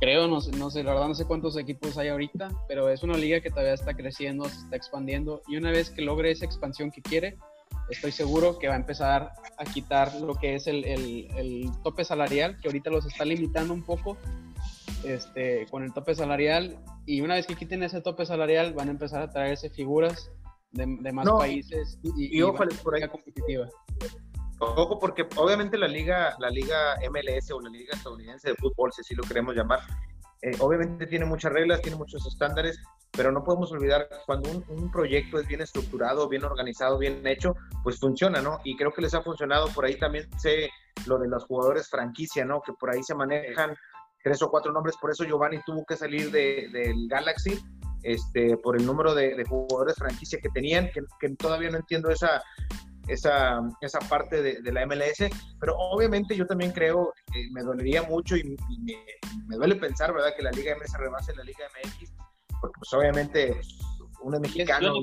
[0.00, 3.04] Creo, no sé, no sé, la verdad no sé cuántos equipos hay ahorita, pero es
[3.04, 6.44] una liga que todavía está creciendo, se está expandiendo y una vez que logre esa
[6.44, 7.36] expansión que quiere,
[7.90, 12.04] estoy seguro que va a empezar a quitar lo que es el, el, el tope
[12.04, 14.18] salarial, que ahorita los está limitando un poco
[15.04, 18.92] este, con el tope salarial y una vez que quiten ese tope salarial van a
[18.92, 20.30] empezar a traerse figuras
[20.70, 23.06] de, más países y, y, ojo, por ahí.
[23.08, 23.68] competitiva.
[24.58, 29.00] Ojo, porque obviamente la liga, la liga MLS o la liga estadounidense de fútbol, si
[29.00, 29.80] así lo queremos llamar,
[30.42, 32.80] eh, obviamente tiene muchas reglas, tiene muchos estándares,
[33.10, 37.54] pero no podemos olvidar cuando un, un, proyecto es bien estructurado, bien organizado, bien hecho,
[37.82, 38.60] pues funciona, ¿no?
[38.64, 39.68] Y creo que les ha funcionado.
[39.68, 40.70] Por ahí también sé
[41.06, 42.60] lo de los jugadores franquicia, ¿no?
[42.60, 43.76] Que por ahí se manejan
[44.22, 47.58] tres o cuatro nombres, por eso Giovanni tuvo que salir de, del Galaxy,
[48.02, 52.42] este, por el número de, jugadores franquicia que tenían, que, todavía no entiendo esa,
[53.08, 55.30] esa, esa parte de, la MLS,
[55.60, 58.56] pero obviamente yo también creo, que me dolería mucho y,
[59.46, 62.12] me, duele pensar, ¿verdad?, que la Liga MS rebase la Liga MX,
[62.60, 63.60] porque pues obviamente
[64.22, 64.94] uno es mexicano.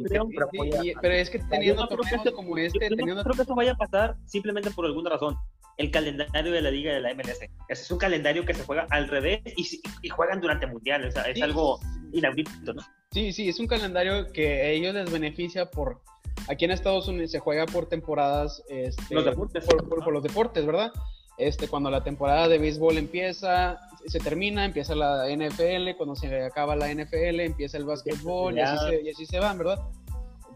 [1.02, 4.16] pero es que teniendo torneos como este, yo no creo que eso vaya a pasar
[4.26, 5.38] simplemente por alguna razón
[5.80, 7.40] el calendario de la liga de la MLS.
[7.70, 11.10] Ese es un calendario que se juega al revés y, juegan durante mundiales.
[11.10, 11.80] O sea, es algo
[12.12, 12.82] inaudito, ¿no?
[13.12, 16.02] Sí, sí, es un calendario que a ellos les beneficia por...
[16.48, 18.64] Aquí en Estados Unidos se juega por temporadas.
[18.70, 19.66] Este, los deportes.
[19.66, 20.92] Por, los deportes, ¿verdad?
[21.38, 26.76] Este, cuando la temporada de béisbol empieza, se termina, empieza la NFL, cuando se acaba
[26.76, 29.80] la NFL, empieza el básquetbol y así, se, y así se van, ¿verdad?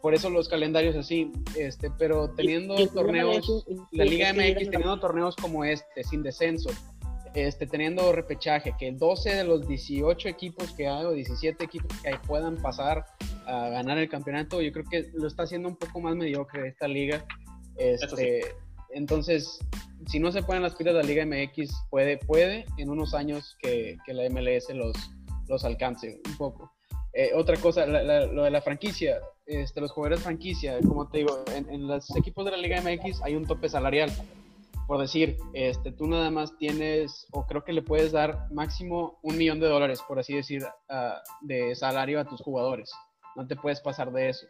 [0.04, 5.64] por eso los calendarios así, este, pero teniendo torneos, la Liga MX teniendo torneos como
[5.64, 6.70] este, sin descenso,
[7.34, 12.12] este, teniendo repechaje, que 12 de los 18 equipos que hay o 17 equipos que
[12.28, 13.06] puedan pasar
[13.46, 16.88] a ganar el campeonato, yo creo que lo está haciendo un poco más mediocre esta
[16.88, 17.26] liga.
[17.78, 18.42] Este,
[18.92, 19.60] Entonces,
[20.08, 23.58] si no se ponen las pilas de la Liga MX, puede, puede en unos años
[23.62, 24.96] que, que la MLS los,
[25.48, 26.72] los alcance un poco.
[27.14, 31.88] Eh, otra cosa, lo de la franquicia, este, los jugadores franquicia, como te digo, en,
[31.88, 34.12] los equipos de la Liga MX hay un tope salarial.
[34.88, 39.38] Por decir, este, tú nada más tienes, o creo que le puedes dar máximo un
[39.38, 40.64] millón de dólares, por así decir,
[41.42, 42.92] de salario a tus jugadores.
[43.36, 44.46] No te puedes pasar de eso.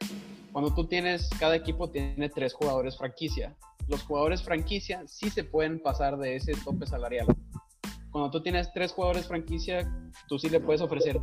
[0.52, 3.56] Cuando tú tienes, cada equipo tiene tres jugadores franquicia.
[3.88, 7.28] Los jugadores franquicia sí se pueden pasar de ese tope salarial.
[8.12, 9.90] Cuando tú tienes tres jugadores franquicia,
[10.28, 11.20] tú sí le puedes ofrecer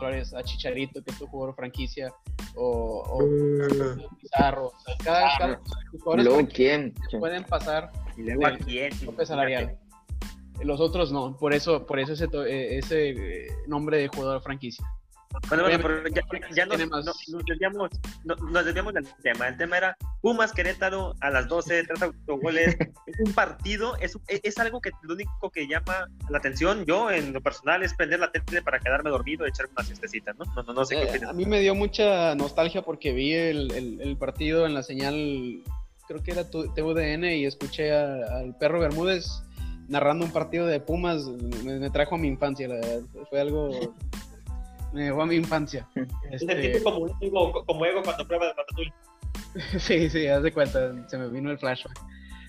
[0.00, 2.12] dólares a Chicharito, que es tu jugador franquicia,
[2.56, 4.16] o, o mm.
[4.20, 4.72] Pizarro.
[5.04, 5.60] cada, cada
[6.02, 6.94] jugadores quién?
[7.18, 8.90] pueden pasar ¿Y luego quién?
[8.98, 9.78] tope salarial.
[10.62, 14.86] Los otros no, por eso, por eso ese, eh, ese eh, nombre de jugador franquicia.
[15.48, 16.22] Bueno, bueno, pero ya,
[16.54, 17.90] ya nos, nos, desviamos,
[18.24, 19.48] nos, desviamos del tema.
[19.48, 22.76] El tema era Pumas Querétaro a las 12, tres autogoles.
[23.06, 27.32] es un partido, es, es algo que lo único que llama la atención, yo en
[27.32, 30.44] lo personal, es prender la tele para quedarme dormido y echarme una siestecita, ¿no?
[30.54, 33.70] No, no, no sé qué eh, A mí me dio mucha nostalgia porque vi el,
[33.72, 35.62] el, el partido en la señal,
[36.08, 39.42] creo que era TUDN, y escuché al perro Bermúdez
[39.88, 41.26] narrando un partido de Pumas.
[41.26, 43.02] Me, me trajo a mi infancia, la verdad.
[43.28, 43.70] Fue algo
[44.92, 45.88] me llevó a mi infancia.
[46.30, 46.82] Este...
[46.82, 47.06] como,
[47.64, 48.94] como ego cuando prueba de Ratatouille.
[49.78, 51.98] sí, sí, haz de cuenta, se me vino el flashback.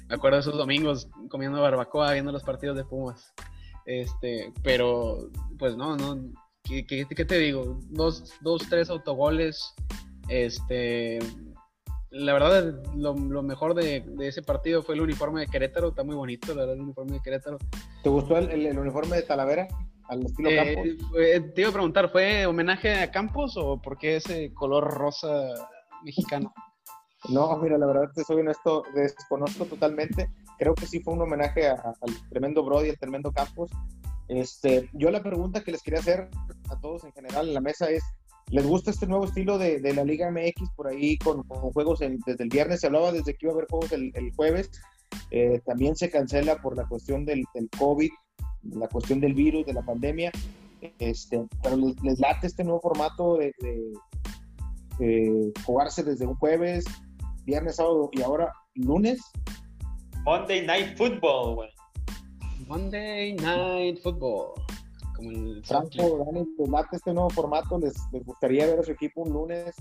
[0.07, 3.33] Me acuerdo de esos domingos comiendo barbacoa, viendo los partidos de Pumas.
[3.85, 6.31] Este, pero, pues no, no,
[6.63, 7.79] ¿qué, qué, te digo?
[7.89, 9.73] Dos, dos, tres autogoles,
[10.29, 11.19] este,
[12.17, 16.03] la verdad, lo, lo mejor de, de, ese partido fue el uniforme de Querétaro, está
[16.03, 17.57] muy bonito, la verdad, el uniforme de Querétaro.
[18.03, 19.67] ¿Te gustó el, el uniforme de Talavera?
[20.09, 21.53] al estilo eh, Campos?
[21.53, 25.53] te iba a preguntar, ¿fue homenaje a Campos o por qué ese color rosa
[26.03, 26.53] mexicano?
[27.29, 30.29] No, mira, la verdad te soy honesto, desconozco totalmente.
[30.57, 33.71] Creo que sí fue un homenaje al tremendo Brody, al tremendo Campos.
[34.27, 36.29] Este, yo la pregunta que les quería hacer
[36.69, 38.03] a todos en general en la mesa es,
[38.49, 42.43] ¿les gusta este nuevo estilo de, de la Liga MX por ahí con, juegos desde
[42.43, 42.81] el viernes?
[42.81, 44.69] Se hablaba desde que iba a haber juegos el, el jueves.
[45.31, 48.09] Eh, también se cancela por la cuestión del, del COVID
[48.73, 50.31] la cuestión del virus, de la pandemia,
[50.99, 53.53] este, pero les, late este nuevo formato de,
[55.65, 56.85] jugarse desde un jueves,
[57.45, 59.19] viernes, sábado y ahora lunes.
[60.23, 61.69] Monday Night Football, güey.
[62.67, 64.53] Monday Night Football.
[65.17, 69.33] Como el Franco, Dani, late este nuevo formato, les, gustaría ver a su equipo un
[69.33, 69.75] lunes,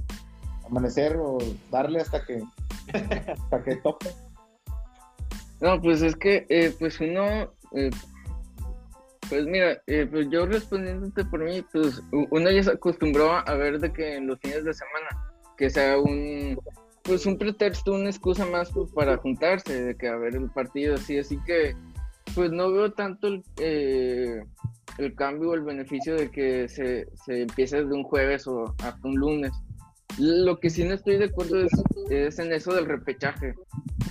[0.65, 1.37] amanecer o
[1.71, 2.43] darle hasta que,
[3.33, 4.09] hasta que tope.
[5.61, 7.91] No, pues es que, eh, pues uno, eh,
[9.29, 13.79] Pues mira, eh, pues yo respondiéndote por mí, pues uno ya se acostumbró a ver
[13.79, 15.09] de que en los fines de semana,
[15.59, 16.59] que sea un,
[17.03, 20.95] pues un pretexto, una excusa más pues, para juntarse, de que a ver el partido
[20.95, 21.77] así, así que
[22.35, 24.45] pues no veo tanto el, eh,
[24.99, 29.09] el cambio o el beneficio de que se, se empiece de un jueves o hasta
[29.09, 29.53] un lunes.
[30.19, 31.73] Lo que sí no estoy de acuerdo es,
[32.11, 33.55] es en eso del repechaje.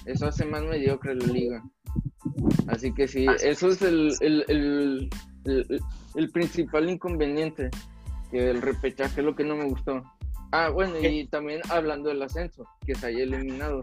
[0.05, 1.63] Eso hace más mediocre la liga.
[2.67, 5.81] Así que sí, eso es el, el, el,
[6.15, 7.69] el, principal inconveniente,
[8.31, 10.03] que el repechaje es lo que no me gustó.
[10.51, 13.81] Ah, bueno, y también hablando del ascenso, que se haya eliminado.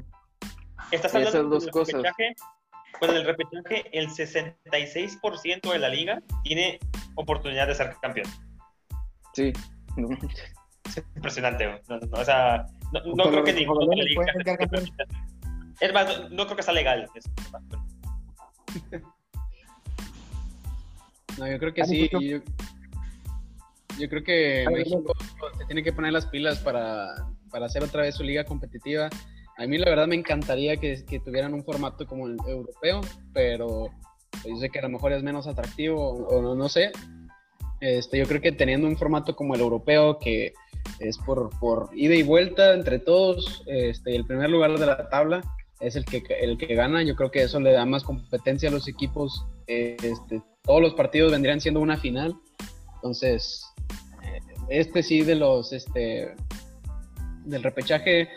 [0.91, 2.03] ¿Estás hablando Esas dos cosas.
[2.03, 2.35] Repechaje?
[2.99, 6.78] Pues el repechaje, el 66% de la liga tiene
[7.16, 8.28] oportunidad de ser campeón.
[9.34, 9.53] Sí.
[10.84, 11.80] Es impresionante.
[11.88, 14.24] No, no, o sea, no, no creo que ninguno de la liga.
[15.80, 17.09] Es más, no, creo que sea legal.
[17.14, 17.30] Eso.
[21.38, 22.11] No, yo creo que sí.
[23.99, 25.14] Yo, creo que México
[25.59, 27.14] se tiene que poner las pilas para,
[27.64, 29.09] hacer otra vez su liga competitiva.
[29.63, 33.01] A mí la verdad me encantaría que, tuvieran un formato como el europeo,
[33.33, 33.91] pero
[34.45, 36.91] yo sé que a lo mejor es menos atractivo o no, no sé.
[37.81, 40.53] Este, yo creo que teniendo un formato como el europeo que
[40.99, 45.43] es por, por ida y vuelta entre todos, este, el primer lugar de la tabla,
[45.79, 47.05] es el que, el que gana.
[47.05, 49.47] Yo creo que eso le da más competencia a los equipos.
[49.69, 52.35] Este, todos los partidos vendrían siendo una final.
[52.97, 53.65] Entonces,
[54.25, 54.41] eh,
[54.71, 56.35] este sí de los este
[57.45, 58.29] del repechaje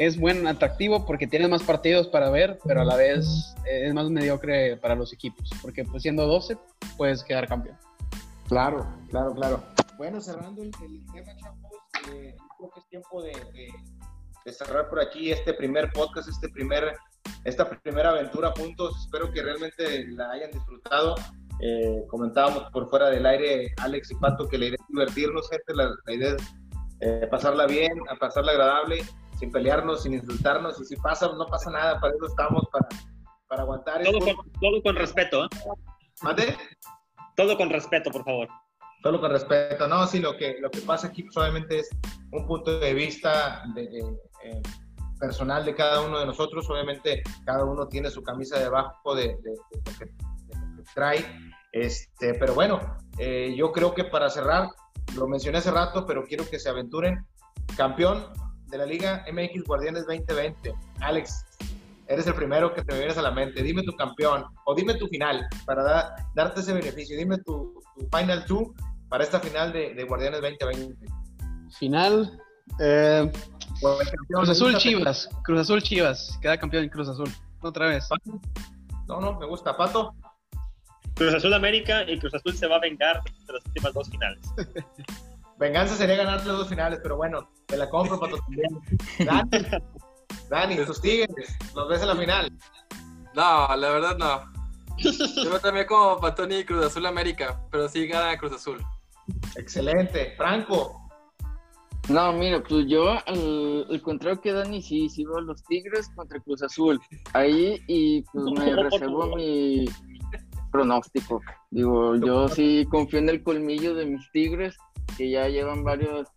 [0.00, 4.08] es buen atractivo porque tiene más partidos para ver, pero a la vez es más
[4.08, 6.56] mediocre para los equipos, porque pues siendo 12
[6.96, 7.76] puedes quedar campeón.
[8.48, 9.62] Claro, claro, claro.
[9.98, 11.58] Bueno, cerrando el, tema, chavos,
[12.12, 13.32] eh, creo que es tiempo de
[14.44, 16.94] de cerrar por aquí este primer podcast, este primer,
[17.44, 18.96] esta primera aventura juntos.
[19.04, 21.14] Espero que realmente la hayan disfrutado.
[21.60, 25.74] Eh, comentábamos por fuera del aire, Alex y Pato, que la idea es divertirnos, gente.
[25.74, 26.42] La, idea es
[27.00, 29.02] eh, pasarla bien, a pasarla agradable,
[29.40, 30.80] sin pelearnos, sin insultarnos.
[30.80, 31.98] Y si pasa, no pasa nada.
[31.98, 32.86] Para eso estamos, para,
[33.48, 34.02] para aguantar.
[34.04, 35.46] Todo, con, todo con respeto.
[35.46, 35.48] ¿eh?
[36.22, 36.56] ¿Mate?
[37.36, 38.48] Todo con respeto, por favor.
[39.02, 39.88] Solo con respeto.
[39.88, 41.88] No, sí, lo que, lo que pasa aquí solamente es
[42.32, 43.84] un punto de vista de,
[44.44, 44.62] eh,
[45.18, 46.68] personal de cada uno de nosotros.
[46.68, 49.54] Obviamente, cada uno tiene su camisa debajo de, de,
[49.86, 50.12] lo, que,
[50.94, 51.24] trae.
[51.72, 52.78] Este, pero bueno,
[53.16, 54.68] eh, yo creo que para cerrar,
[55.16, 57.26] lo mencioné hace rato, pero quiero que se aventuren.
[57.76, 58.26] Campeón
[58.70, 60.74] de la Liga MX Guardianes 2020.
[61.00, 61.44] Alex,
[62.06, 63.62] eres el primero que te vienes a la mente.
[63.62, 67.16] Dime tu campeón o dime tu final para darte ese beneficio.
[67.16, 67.80] Dime tu,
[68.16, 68.74] Final Two
[69.08, 71.06] para esta final de, de Guardianes 2020.
[71.78, 72.40] Final,
[72.78, 73.30] eh,
[74.28, 78.08] Cruz Azul Chivas, Cruz Azul Chivas, queda campeón en Cruz Azul, otra vez.
[79.06, 80.14] No, no, me gusta, Pato.
[81.14, 84.40] Cruz Azul América y Cruz Azul se va a vengar de las últimas dos finales.
[85.60, 88.80] Venganza sería ganar las dos finales, pero bueno, te la compro, Pato, también.
[89.26, 89.66] Dani,
[90.48, 92.52] Dani tus tigres, nos ves en la final.
[93.34, 94.60] No, la verdad no.
[95.44, 98.84] Yo también como Patoni y Cruz Azul América, pero sí gana Cruz Azul.
[99.56, 100.34] Excelente.
[100.36, 101.00] Franco,
[102.08, 106.62] no, mira, pues yo al, contrario que Dani, sí, sigo a los Tigres contra Cruz
[106.62, 107.00] Azul.
[107.34, 109.84] Ahí y pues me reservo mi
[110.72, 111.40] pronóstico.
[111.70, 114.76] Digo, yo sí confío en el colmillo de mis Tigres,
[115.20, 116.28] que ya llevan varios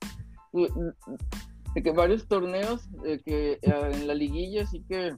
[1.74, 2.82] que varios torneos
[3.26, 5.16] que eh, en la liguilla, así que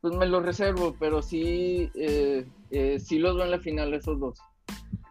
[0.00, 4.18] pues me los reservo, pero sí, eh, eh, sí los veo en la final esos
[4.18, 4.40] dos.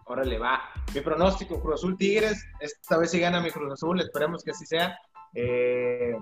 [0.07, 0.59] Órale, va.
[0.93, 2.45] Mi pronóstico, Cruz Azul Tigres.
[2.59, 4.99] Esta vez sí gana mi Cruz Azul, esperemos que así sea.
[5.33, 6.17] Eh,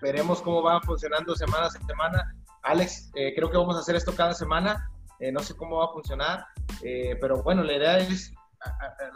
[0.00, 2.34] veremos cómo va funcionando semana a semana.
[2.62, 4.90] Alex, eh, creo que vamos a hacer esto cada semana.
[5.20, 6.46] Eh, no sé cómo va a funcionar,
[6.80, 8.32] pero bueno, la idea es,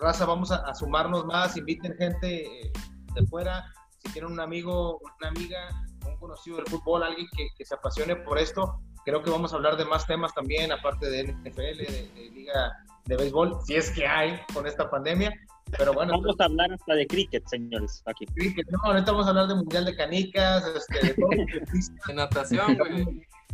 [0.01, 2.73] raza, vamos a, sumarnos más, inviten gente
[3.15, 3.65] de fuera.
[3.99, 5.69] Si tienen un amigo, una amiga,
[6.07, 9.57] un conocido del fútbol, alguien que, que se apasione por esto, creo que vamos a
[9.57, 12.73] hablar de más temas también, aparte de NFL, de Liga
[13.07, 15.33] de béisbol, si es que hay con esta pandemia.
[15.79, 16.13] Pero bueno.
[16.13, 18.27] Vamos a hablar hasta de cricket, señores, aquí.
[18.27, 21.31] Cricket, no, ahorita vamos a hablar de mundial de canicas, este, de todo.
[21.31, 23.05] de natación, güey.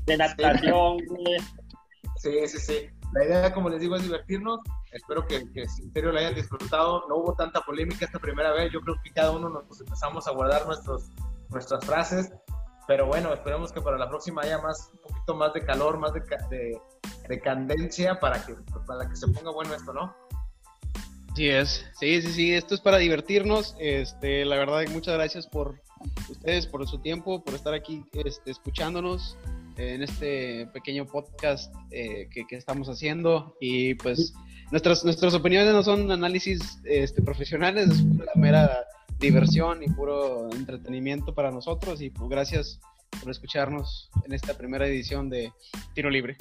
[0.07, 1.39] De natación, güey.
[2.17, 2.87] Sí, sí, sí.
[3.13, 4.61] La idea, como les digo, es divertirnos.
[4.93, 7.05] Espero que, que en serio la hayan disfrutado.
[7.09, 8.73] No hubo tanta polémica esta primera vez.
[8.73, 11.11] Yo creo que cada uno nos empezamos a guardar nuestros,
[11.49, 12.33] nuestras frases.
[12.87, 16.13] Pero bueno, esperemos que para la próxima haya más, un poquito más de calor, más
[16.13, 16.21] de,
[16.51, 16.81] de,
[17.29, 18.55] de candencia para que,
[18.87, 20.15] para que se ponga bueno esto, ¿no?
[21.35, 23.75] Sí es, sí, sí, sí, esto es para divertirnos.
[23.79, 25.81] Este, la verdad, muchas gracias por
[26.29, 29.39] ustedes, por su tiempo, por estar aquí este, escuchándonos
[29.77, 33.57] en este pequeño podcast eh, que, estamos haciendo.
[33.61, 34.35] Y pues
[34.73, 38.87] nuestras, nuestras opiniones no son análisis este, profesionales, es una mera
[39.21, 42.81] diversión y puro entretenimiento para nosotros y pues gracias
[43.21, 45.53] por escucharnos en esta primera edición de
[45.95, 46.39] Tiro Libre.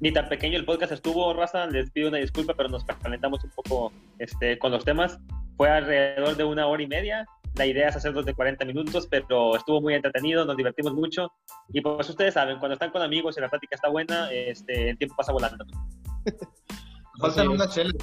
[0.00, 3.50] Ni tan pequeño el podcast estuvo, Raza, les pido una disculpa, pero nos calentamos un
[3.50, 5.18] poco este, con los temas.
[5.56, 7.26] Fue alrededor de una hora y media,
[7.56, 11.32] la idea es hacerlos de 40 minutos, pero estuvo muy entretenido, nos divertimos mucho.
[11.72, 14.98] Y pues ustedes saben, cuando están con amigos y la plática está buena, este, el
[14.98, 15.66] tiempo pasa volando.
[17.20, 17.94] Faltan unas chelas,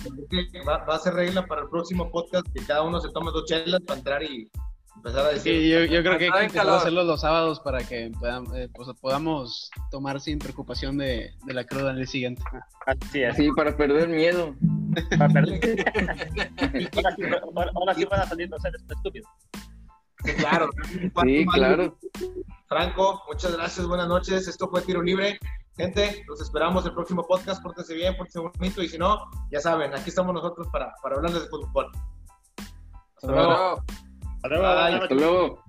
[0.68, 3.46] va, va, a ser regla para el próximo podcast que cada uno se tome dos
[3.46, 4.50] chelas para entrar y
[4.96, 5.62] empezar a decir.
[5.62, 8.56] Sí, yo, yo creo que hay que empezar a hacerlo los sábados para que podamos,
[8.56, 12.42] eh, pues, podamos tomar sin preocupación de, de, la cruda en el siguiente.
[12.86, 13.36] Así es.
[13.36, 14.56] Sí, para perder miedo.
[15.18, 15.60] Para perder.
[16.96, 19.30] ahora, sí, ahora, sí, van a salir los seres estúpidos.
[20.38, 20.70] Claro.
[21.24, 21.98] Sí, claro.
[22.68, 24.48] Franco, muchas gracias, buenas noches.
[24.48, 25.40] Esto fue Tiro Libre.
[25.80, 27.64] Gente, los esperamos el próximo podcast.
[27.64, 28.84] Pórtense bien, pórtense bonito.
[28.84, 31.90] Y si no, ya saben, aquí estamos nosotros para, para hablarles de fútbol.
[33.16, 33.84] Hasta luego.
[34.36, 34.68] Hasta luego.
[34.68, 35.64] Hasta luego.